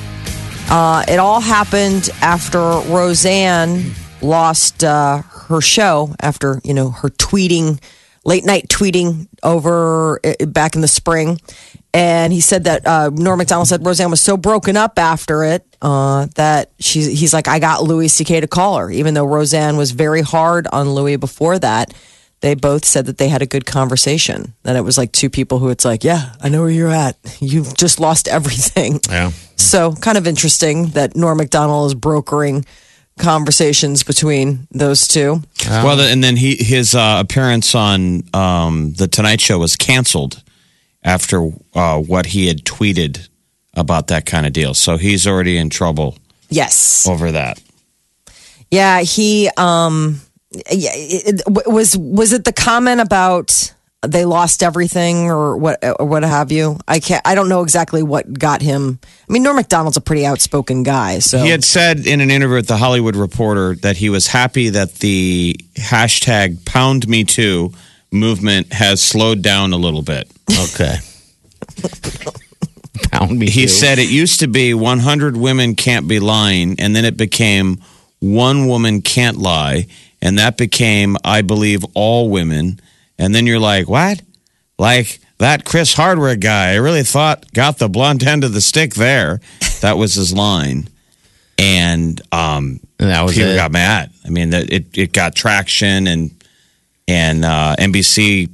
Uh, 0.69 1.03
it 1.07 1.19
all 1.19 1.41
happened 1.41 2.09
after 2.21 2.59
Roseanne 2.59 3.91
lost 4.21 4.83
uh, 4.83 5.21
her 5.47 5.61
show 5.61 6.15
after 6.19 6.59
you 6.63 6.73
know 6.73 6.89
her 6.89 7.09
tweeting, 7.09 7.79
late 8.23 8.45
night 8.45 8.67
tweeting 8.67 9.27
over 9.43 10.19
uh, 10.23 10.45
back 10.45 10.75
in 10.75 10.81
the 10.81 10.87
spring. 10.87 11.39
And 11.95 12.33
he 12.33 12.41
said 12.41 12.65
that 12.65 12.85
uh, 12.85 13.09
Norm 13.13 13.37
Macdonald 13.37 13.69
said 13.69 13.85
Roseanne 13.85 14.11
was 14.11 14.19
so 14.19 14.35
broken 14.35 14.75
up 14.75 14.99
after 14.99 15.45
it 15.45 15.65
uh, 15.81 16.27
that 16.35 16.71
she's 16.77 17.05
he's 17.05 17.33
like 17.33 17.47
I 17.47 17.59
got 17.59 17.83
Louis 17.83 18.09
C.K. 18.09 18.41
to 18.41 18.47
call 18.47 18.77
her, 18.79 18.91
even 18.91 19.13
though 19.13 19.23
Roseanne 19.23 19.77
was 19.77 19.91
very 19.91 20.21
hard 20.21 20.67
on 20.73 20.89
Louis 20.89 21.15
before 21.15 21.57
that. 21.59 21.93
They 22.41 22.53
both 22.53 22.83
said 22.83 23.05
that 23.05 23.17
they 23.17 23.29
had 23.29 23.41
a 23.41 23.45
good 23.45 23.65
conversation. 23.65 24.55
That 24.63 24.75
it 24.75 24.81
was 24.81 24.97
like 24.97 25.13
two 25.13 25.29
people 25.29 25.59
who 25.59 25.69
it's 25.69 25.85
like, 25.85 26.03
yeah, 26.03 26.33
I 26.41 26.49
know 26.49 26.61
where 26.61 26.69
you're 26.69 26.91
at. 26.91 27.15
You've 27.39 27.77
just 27.77 27.97
lost 28.01 28.27
everything. 28.27 28.99
Yeah. 29.09 29.31
So 29.55 29.93
kind 29.93 30.17
of 30.17 30.27
interesting 30.27 30.87
that 30.87 31.15
Norm 31.15 31.37
Macdonald 31.37 31.87
is 31.87 31.95
brokering 31.95 32.65
conversations 33.17 34.03
between 34.03 34.67
those 34.69 35.07
two. 35.07 35.41
Well, 35.65 36.01
and 36.01 36.21
then 36.21 36.35
he 36.35 36.57
his 36.57 36.93
uh, 36.93 37.19
appearance 37.21 37.73
on 37.73 38.23
um, 38.33 38.91
the 38.95 39.07
Tonight 39.07 39.39
Show 39.39 39.59
was 39.59 39.77
canceled 39.77 40.43
after 41.05 41.49
uh, 41.73 41.99
what 42.01 42.25
he 42.25 42.47
had 42.47 42.65
tweeted 42.65 43.29
about 43.75 44.07
that 44.07 44.25
kind 44.25 44.45
of 44.45 44.51
deal. 44.51 44.73
So 44.73 44.97
he's 44.97 45.25
already 45.27 45.55
in 45.57 45.69
trouble 45.69 46.17
Yes. 46.49 47.07
over 47.07 47.31
that. 47.31 47.61
Yeah, 48.71 49.01
he 49.01 49.49
um 49.57 50.19
it, 50.51 51.41
it- 51.47 51.67
was 51.67 51.95
was 51.97 52.33
it 52.33 52.43
the 52.43 52.51
comment 52.53 52.99
about 53.01 53.71
they 54.05 54.23
lost 54.25 54.61
everything 54.61 55.31
or 55.31 55.57
what 55.57 55.79
or 55.99 56.05
what 56.05 56.23
have 56.23 56.51
you? 56.51 56.77
I 56.87 56.99
can't 56.99 57.21
I 57.25 57.35
don't 57.35 57.49
know 57.49 57.61
exactly 57.63 58.03
what 58.03 58.31
got 58.37 58.61
him. 58.61 58.99
I 59.27 59.33
mean, 59.33 59.43
Norm 59.43 59.55
Macdonald's 59.55 59.97
a 59.97 60.01
pretty 60.01 60.25
outspoken 60.25 60.83
guy, 60.83 61.19
so 61.19 61.39
He 61.39 61.49
had 61.49 61.63
said 61.63 62.05
in 62.05 62.21
an 62.21 62.29
interview 62.31 62.55
with 62.57 62.67
the 62.67 62.77
Hollywood 62.77 63.15
Reporter 63.15 63.75
that 63.77 63.97
he 63.97 64.09
was 64.09 64.27
happy 64.27 64.69
that 64.69 64.95
the 64.95 65.55
hashtag 65.77 66.63
Pound 66.65 67.07
Me 67.07 67.23
Too 67.23 67.71
movement 68.15 68.73
has 68.73 69.01
slowed 69.01 69.41
down 69.41 69.73
a 69.73 69.77
little 69.77 70.01
bit. 70.01 70.29
Okay. 70.73 70.95
Pound 73.11 73.37
me. 73.37 73.49
He 73.49 73.63
too. 73.63 73.67
said 73.67 73.99
it 73.99 74.09
used 74.09 74.39
to 74.39 74.47
be 74.47 74.73
100 74.73 75.35
women 75.37 75.75
can't 75.75 76.07
be 76.07 76.19
lying, 76.19 76.79
and 76.79 76.95
then 76.95 77.05
it 77.05 77.17
became 77.17 77.77
one 78.19 78.67
woman 78.67 79.01
can't 79.01 79.37
lie, 79.37 79.87
and 80.21 80.39
that 80.39 80.57
became, 80.57 81.17
I 81.23 81.41
believe, 81.41 81.83
all 81.93 82.29
women. 82.29 82.79
And 83.19 83.35
then 83.35 83.45
you're 83.45 83.59
like, 83.59 83.87
what? 83.89 84.21
Like 84.79 85.19
that 85.37 85.65
Chris 85.65 85.93
Hardwick 85.93 86.39
guy, 86.39 86.71
I 86.71 86.75
really 86.75 87.03
thought 87.03 87.51
got 87.53 87.77
the 87.77 87.89
blunt 87.89 88.25
end 88.25 88.43
of 88.43 88.53
the 88.53 88.61
stick 88.61 88.93
there. 88.95 89.39
That 89.81 89.97
was 89.97 90.15
his 90.15 90.33
line. 90.33 90.87
And 91.57 92.21
um, 92.31 92.79
And 92.99 93.09
that 93.09 93.23
was 93.23 93.35
people 93.35 93.51
it. 93.51 93.55
got 93.55 93.71
mad. 93.71 94.11
I 94.25 94.29
mean, 94.29 94.53
it, 94.53 94.97
it 94.97 95.13
got 95.13 95.35
traction, 95.35 96.07
and 96.07 96.34
and 97.07 97.45
uh, 97.45 97.75
NBC 97.77 98.49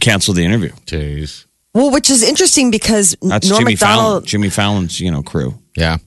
canceled 0.00 0.36
the 0.36 0.44
interview. 0.44 0.70
Jeez. 0.86 1.46
well, 1.74 1.90
which 1.90 2.10
is 2.10 2.22
interesting 2.22 2.70
because 2.70 3.16
That's 3.22 3.48
Norm 3.48 3.60
Jimmy 3.60 3.76
Fallon, 3.76 3.96
Macdonald 3.96 4.26
Jimmy 4.26 4.50
Fallon's 4.50 5.00
you 5.00 5.10
know 5.10 5.22
crew. 5.22 5.58
Yeah. 5.76 5.98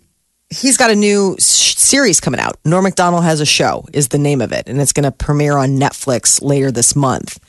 he's 0.49 0.77
got 0.77 0.89
a 0.91 0.95
new 0.95 1.35
sh- 1.39 1.75
series 1.75 2.19
coming 2.19 2.39
out. 2.39 2.57
Norm 2.65 2.83
Macdonald 2.83 3.23
has 3.23 3.39
a 3.39 3.45
show 3.45 3.85
is 3.93 4.07
the 4.09 4.17
name 4.17 4.41
of 4.41 4.51
it, 4.51 4.67
and 4.67 4.79
it's 4.81 4.93
going 4.93 5.03
to 5.03 5.11
premiere 5.11 5.57
on 5.57 5.77
Netflix 5.79 6.41
later 6.41 6.71
this 6.71 6.95
month. 6.95 7.39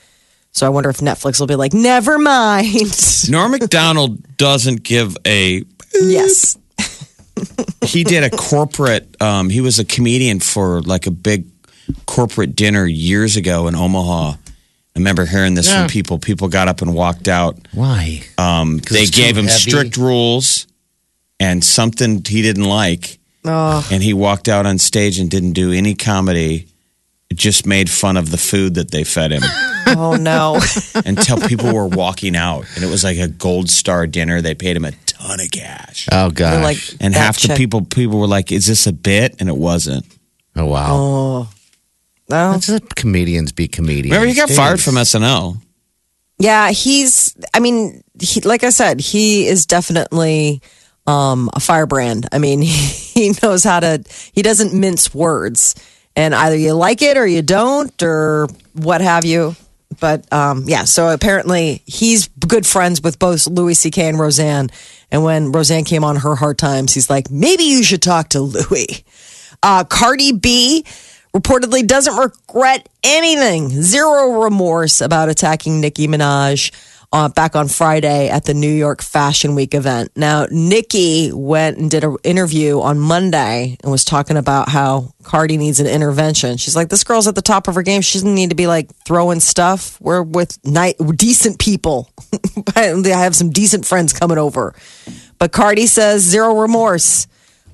So 0.53 0.66
I 0.66 0.68
wonder 0.70 0.90
if 0.90 0.96
Netflix 0.99 1.38
will 1.38 1.46
be 1.46 1.55
like, 1.55 1.73
never 1.73 2.18
mind. 2.18 2.92
Norm 3.31 3.53
Macdonald 3.53 4.37
doesn't 4.37 4.83
give 4.83 5.16
a. 5.27 5.62
yes. 6.01 6.59
He 7.87 8.05
did 8.05 8.23
a 8.25 8.31
corporate. 8.37 9.16
Um, 9.23 9.49
he 9.49 9.61
was 9.62 9.79
a 9.79 9.85
comedian 9.85 10.40
for 10.40 10.83
like 10.83 11.07
a 11.07 11.11
big 11.11 11.46
corporate 12.07 12.55
dinner 12.57 12.87
years 12.87 13.37
ago 13.37 13.68
in 13.68 13.74
Omaha. 13.74 14.31
I 14.33 14.98
remember 14.98 15.24
hearing 15.26 15.55
this 15.55 15.68
Yeah. 15.68 15.83
from 15.83 15.88
people. 15.90 16.18
People 16.18 16.48
got 16.48 16.68
up 16.68 16.83
and 16.83 16.94
walked 16.94 17.29
out. 17.29 17.57
Why? 17.72 18.22
Um, 18.38 18.79
they 18.90 19.07
gave 19.07 19.37
him 19.37 19.46
heavy? 19.46 19.59
strict 19.70 19.96
rules 19.96 20.66
and 21.38 21.64
something 21.64 22.22
he 22.26 22.42
didn't 22.42 22.64
like, 22.64 23.18
Oh, 23.44 23.87
and 23.90 24.03
he 24.03 24.12
walked 24.12 24.48
out 24.48 24.66
on 24.66 24.79
stage 24.79 25.18
and 25.18 25.31
didn't 25.31 25.53
do 25.53 25.72
any 25.72 25.94
comedy. 25.94 26.66
Just 27.33 27.64
made 27.64 27.88
fun 27.88 28.16
of 28.16 28.33
the 28.33 28.37
food 28.37 28.74
that 28.74 28.90
they 28.90 29.05
fed 29.05 29.31
him. 29.31 29.42
oh 29.87 30.16
no. 30.20 30.61
until 31.07 31.38
people 31.40 31.72
were 31.72 31.87
walking 31.87 32.35
out, 32.37 32.66
and 32.74 32.83
it 32.85 32.90
was 32.90 33.05
like 33.05 33.18
a 33.18 33.29
gold 33.29 33.70
star 33.70 34.07
dinner. 34.09 34.42
They 34.42 34.55
paid 34.57 34.76
him 34.76 34.85
a 34.85 34.90
ton 35.07 35.40
of 35.40 35.50
cash, 35.53 36.09
Oh 36.11 36.31
gosh. 36.31 36.62
Like, 36.62 36.79
and 37.00 37.14
that 37.14 37.18
half 37.18 37.40
the 37.40 37.55
people 37.55 37.83
people 37.83 38.18
were 38.18 38.26
like, 38.26 38.50
"Is 38.50 38.66
this 38.66 38.87
a 38.88 38.92
bit?" 38.92 39.37
And 39.38 39.48
it 39.48 39.57
wasn't. 39.57 40.05
oh 40.57 40.66
wow. 40.66 40.87
Oh. 40.90 41.48
No. 42.30 42.52
Let's 42.52 42.68
let 42.68 42.94
comedians 42.94 43.52
be 43.52 43.66
comedians. 43.66 44.12
Remember, 44.12 44.28
he 44.28 44.34
got 44.34 44.48
Jeez. 44.48 44.56
fired 44.56 44.80
from 44.80 44.94
SNL. 44.94 45.60
Yeah, 46.38 46.70
he's. 46.70 47.36
I 47.52 47.60
mean, 47.60 48.02
he, 48.18 48.40
like 48.40 48.64
I 48.64 48.70
said, 48.70 49.00
he 49.00 49.46
is 49.46 49.66
definitely 49.66 50.62
um, 51.06 51.50
a 51.52 51.60
firebrand. 51.60 52.28
I 52.32 52.38
mean, 52.38 52.62
he 52.62 53.34
knows 53.42 53.64
how 53.64 53.80
to. 53.80 54.02
He 54.32 54.42
doesn't 54.42 54.72
mince 54.72 55.12
words, 55.12 55.74
and 56.14 56.34
either 56.34 56.56
you 56.56 56.72
like 56.74 57.02
it 57.02 57.16
or 57.16 57.26
you 57.26 57.42
don't, 57.42 58.00
or 58.02 58.46
what 58.74 59.00
have 59.00 59.24
you. 59.24 59.56
But 59.98 60.32
um, 60.32 60.64
yeah, 60.66 60.84
so 60.84 61.08
apparently 61.08 61.82
he's 61.84 62.28
good 62.28 62.64
friends 62.64 63.02
with 63.02 63.18
both 63.18 63.46
Louis 63.46 63.74
C.K. 63.74 64.08
and 64.08 64.18
Roseanne. 64.18 64.70
And 65.10 65.24
when 65.24 65.50
Roseanne 65.50 65.84
came 65.84 66.04
on 66.04 66.16
her 66.16 66.36
hard 66.36 66.58
times, 66.58 66.94
he's 66.94 67.10
like, 67.10 67.30
maybe 67.30 67.64
you 67.64 67.82
should 67.82 68.00
talk 68.00 68.28
to 68.30 68.40
Louis. 68.40 69.04
Uh, 69.62 69.84
Cardi 69.84 70.32
B 70.32 70.86
reportedly 71.34 71.86
doesn't 71.86 72.16
regret 72.16 72.88
anything, 73.02 73.68
zero 73.70 74.42
remorse 74.42 75.00
about 75.00 75.28
attacking 75.28 75.80
Nicki 75.80 76.06
Minaj 76.06 76.72
uh, 77.12 77.28
back 77.28 77.56
on 77.56 77.66
Friday 77.68 78.28
at 78.28 78.44
the 78.44 78.54
New 78.54 78.72
York 78.72 79.02
Fashion 79.02 79.54
Week 79.54 79.74
event. 79.74 80.12
Now, 80.14 80.46
Nicki 80.50 81.32
went 81.32 81.78
and 81.78 81.90
did 81.90 82.04
an 82.04 82.16
interview 82.22 82.80
on 82.80 83.00
Monday 83.00 83.76
and 83.82 83.90
was 83.90 84.04
talking 84.04 84.36
about 84.36 84.68
how 84.68 85.12
Cardi 85.24 85.56
needs 85.56 85.80
an 85.80 85.86
intervention. 85.86 86.56
She's 86.56 86.76
like, 86.76 86.88
this 86.88 87.02
girl's 87.02 87.26
at 87.26 87.34
the 87.34 87.42
top 87.42 87.66
of 87.68 87.74
her 87.74 87.82
game. 87.82 88.02
She 88.02 88.18
doesn't 88.18 88.34
need 88.34 88.50
to 88.50 88.56
be 88.56 88.66
like 88.66 88.94
throwing 89.04 89.40
stuff. 89.40 90.00
We're 90.00 90.22
with 90.22 90.58
night, 90.64 90.96
decent 91.16 91.58
people. 91.58 92.10
I 92.76 92.94
have 93.06 93.34
some 93.34 93.50
decent 93.50 93.86
friends 93.86 94.12
coming 94.12 94.38
over. 94.38 94.74
But 95.38 95.52
Cardi 95.52 95.86
says 95.86 96.22
zero 96.22 96.60
remorse. 96.60 97.26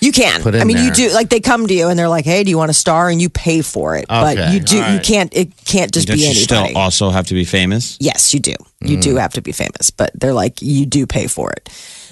You 0.00 0.12
can. 0.12 0.42
Put 0.42 0.54
in 0.54 0.60
I 0.60 0.64
mean, 0.64 0.76
you 0.76 0.92
there. 0.94 1.08
do. 1.08 1.12
Like 1.12 1.28
they 1.28 1.40
come 1.40 1.66
to 1.66 1.74
you 1.74 1.88
and 1.88 1.98
they're 1.98 2.08
like, 2.08 2.24
"Hey, 2.24 2.44
do 2.44 2.50
you 2.50 2.56
want 2.58 2.70
a 2.70 2.74
star?" 2.74 3.08
And 3.10 3.20
you 3.20 3.28
pay 3.28 3.62
for 3.62 3.96
it. 3.96 4.06
But 4.08 4.38
Okay. 4.38 4.52
you 4.54 4.60
do. 4.60 4.76
All 4.76 4.82
right. 4.82 4.94
You 4.94 5.00
can't. 5.00 5.34
It 5.34 5.50
can't 5.64 5.92
just 5.92 6.06
Don't 6.06 6.16
be 6.16 6.20
you 6.22 6.26
anybody. 6.28 6.44
still 6.44 6.78
also 6.78 7.10
have 7.10 7.26
to 7.26 7.34
be 7.34 7.44
famous? 7.44 7.96
Yes, 7.98 8.32
you 8.32 8.38
do. 8.38 8.54
You 8.80 8.96
Mm. 8.98 9.02
do 9.02 9.16
have 9.16 9.32
to 9.32 9.42
be 9.42 9.50
famous, 9.50 9.90
but 9.90 10.12
they're 10.14 10.32
like, 10.34 10.62
you 10.62 10.86
do 10.86 11.04
pay 11.04 11.26
for 11.26 11.50
it. 11.50 11.68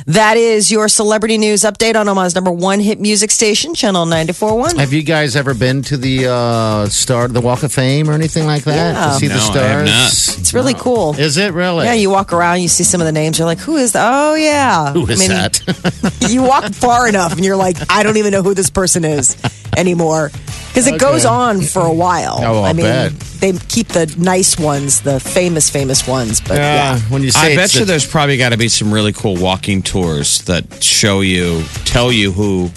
That 0.06 0.36
is 0.36 0.70
your 0.70 0.88
celebrity 0.88 1.38
news 1.38 1.62
update 1.62 1.96
on 1.98 2.06
Omaha's 2.08 2.34
number 2.34 2.52
one 2.52 2.80
hit 2.80 3.00
music 3.00 3.30
station, 3.30 3.74
Channel 3.74 4.04
94.1. 4.06 4.76
Have 4.78 4.92
you 4.92 5.02
guys 5.02 5.34
ever 5.36 5.54
been 5.54 5.80
to 5.82 5.96
the 5.96 6.26
uh, 6.30 6.86
star, 6.86 7.28
the 7.28 7.40
Walk 7.40 7.62
of 7.62 7.72
Fame, 7.72 8.10
or 8.10 8.12
anything 8.12 8.44
like 8.46 8.64
that 8.64 8.94
Yeah. 8.94 9.06
to 9.06 9.14
see 9.14 9.26
the 9.28 9.34
No, 9.34 9.40
I 9.40 9.44
have 9.44 9.88
stars? 9.88 10.28
not. 10.28 10.38
It's 10.40 10.54
really 10.54 10.74
cool. 10.74 11.14
Is 11.18 11.38
it 11.38 11.54
really? 11.54 11.86
Yeah, 11.86 11.94
you 11.94 12.10
walk 12.10 12.32
around, 12.32 12.60
you 12.60 12.68
see 12.68 12.84
some 12.84 13.00
of 13.00 13.06
the 13.06 13.12
names. 13.12 13.38
You're 13.38 13.46
like, 13.46 13.58
who 13.58 13.76
is 13.76 13.92
that? 13.92 14.06
Oh, 14.12 14.34
yeah. 14.34 14.92
Who 14.92 15.06
is 15.08 15.18
I 15.18 15.28
mean, 15.28 15.30
that? 15.30 16.16
you 16.30 16.42
walk 16.42 16.72
far 16.74 17.08
enough 17.08 17.32
and 17.32 17.44
you're 17.44 17.56
like, 17.56 17.76
I 17.90 18.02
don't 18.02 18.18
even 18.18 18.32
know 18.32 18.42
who 18.42 18.52
this 18.54 18.68
person 18.70 19.04
is 19.04 19.36
anymore. 19.76 20.30
Because 20.76 20.88
it 20.88 21.00
goes 21.00 21.24
on 21.24 21.62
for 21.62 21.80
a 21.80 21.92
while. 21.92 22.36
Oh, 22.38 22.58
I'll 22.58 22.64
I 22.64 22.74
mean, 22.74 22.84
bet. 22.84 23.12
they 23.40 23.52
keep 23.54 23.88
the 23.88 24.14
nice 24.18 24.58
ones, 24.58 25.00
the 25.00 25.18
famous, 25.18 25.70
famous 25.70 26.06
ones. 26.06 26.42
But 26.42 26.58
yeah. 26.58 26.98
when 27.08 27.22
you 27.22 27.30
say 27.30 27.40
I 27.40 27.46
it's 27.48 27.56
bet 27.56 27.74
you 27.74 27.80
the- 27.80 27.86
there's 27.86 28.06
probably 28.06 28.36
got 28.36 28.50
to 28.50 28.58
be 28.58 28.68
some 28.68 28.92
really 28.92 29.14
cool 29.14 29.36
walking 29.36 29.80
tours 29.80 30.42
that 30.42 30.82
show 30.82 31.22
you, 31.22 31.64
tell 31.86 32.12
you 32.12 32.30
who 32.30 32.70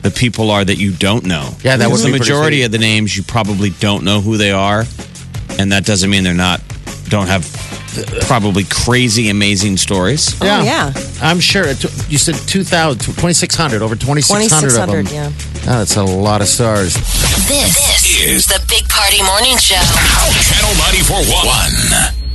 the 0.00 0.10
people 0.10 0.50
are 0.50 0.64
that 0.64 0.76
you 0.76 0.92
don't 0.92 1.26
know. 1.26 1.50
Yeah, 1.62 1.76
that 1.76 1.88
would 1.90 1.96
Because 1.96 2.04
be 2.06 2.12
the 2.12 2.16
pretty 2.16 2.30
majority 2.32 2.56
sweet. 2.60 2.64
of 2.64 2.72
the 2.72 2.78
names 2.78 3.14
you 3.14 3.22
probably 3.22 3.68
don't 3.68 4.02
know 4.02 4.22
who 4.22 4.38
they 4.38 4.52
are, 4.52 4.84
and 5.58 5.72
that 5.72 5.84
doesn't 5.84 6.08
mean 6.08 6.24
they're 6.24 6.32
not 6.32 6.62
don't 7.10 7.26
have 7.26 7.44
probably 8.22 8.64
crazy 8.64 9.28
amazing 9.30 9.76
stories. 9.76 10.34
Oh, 10.42 10.44
yeah. 10.46 10.92
I'm 11.22 11.40
sure. 11.40 11.64
It, 11.66 11.82
you 12.10 12.18
said 12.18 12.34
2,000, 12.34 12.98
2,600, 13.00 13.80
over 13.82 13.94
2,600 13.94 14.66
of 14.66 14.88
them. 14.90 15.04
2600, 15.06 15.12
yeah. 15.12 15.30
Oh, 15.68 15.78
that's 15.78 15.96
a 15.96 16.04
lot 16.04 16.42
of 16.42 16.46
stars. 16.46 16.94
This, 17.48 18.20
is 18.20 18.46
the 18.46 18.64
Big 18.68 18.88
Party 18.88 19.20
Morning 19.24 19.56
Show. 19.58 19.74
Channel 19.74 20.72
94.1. 20.74 22.25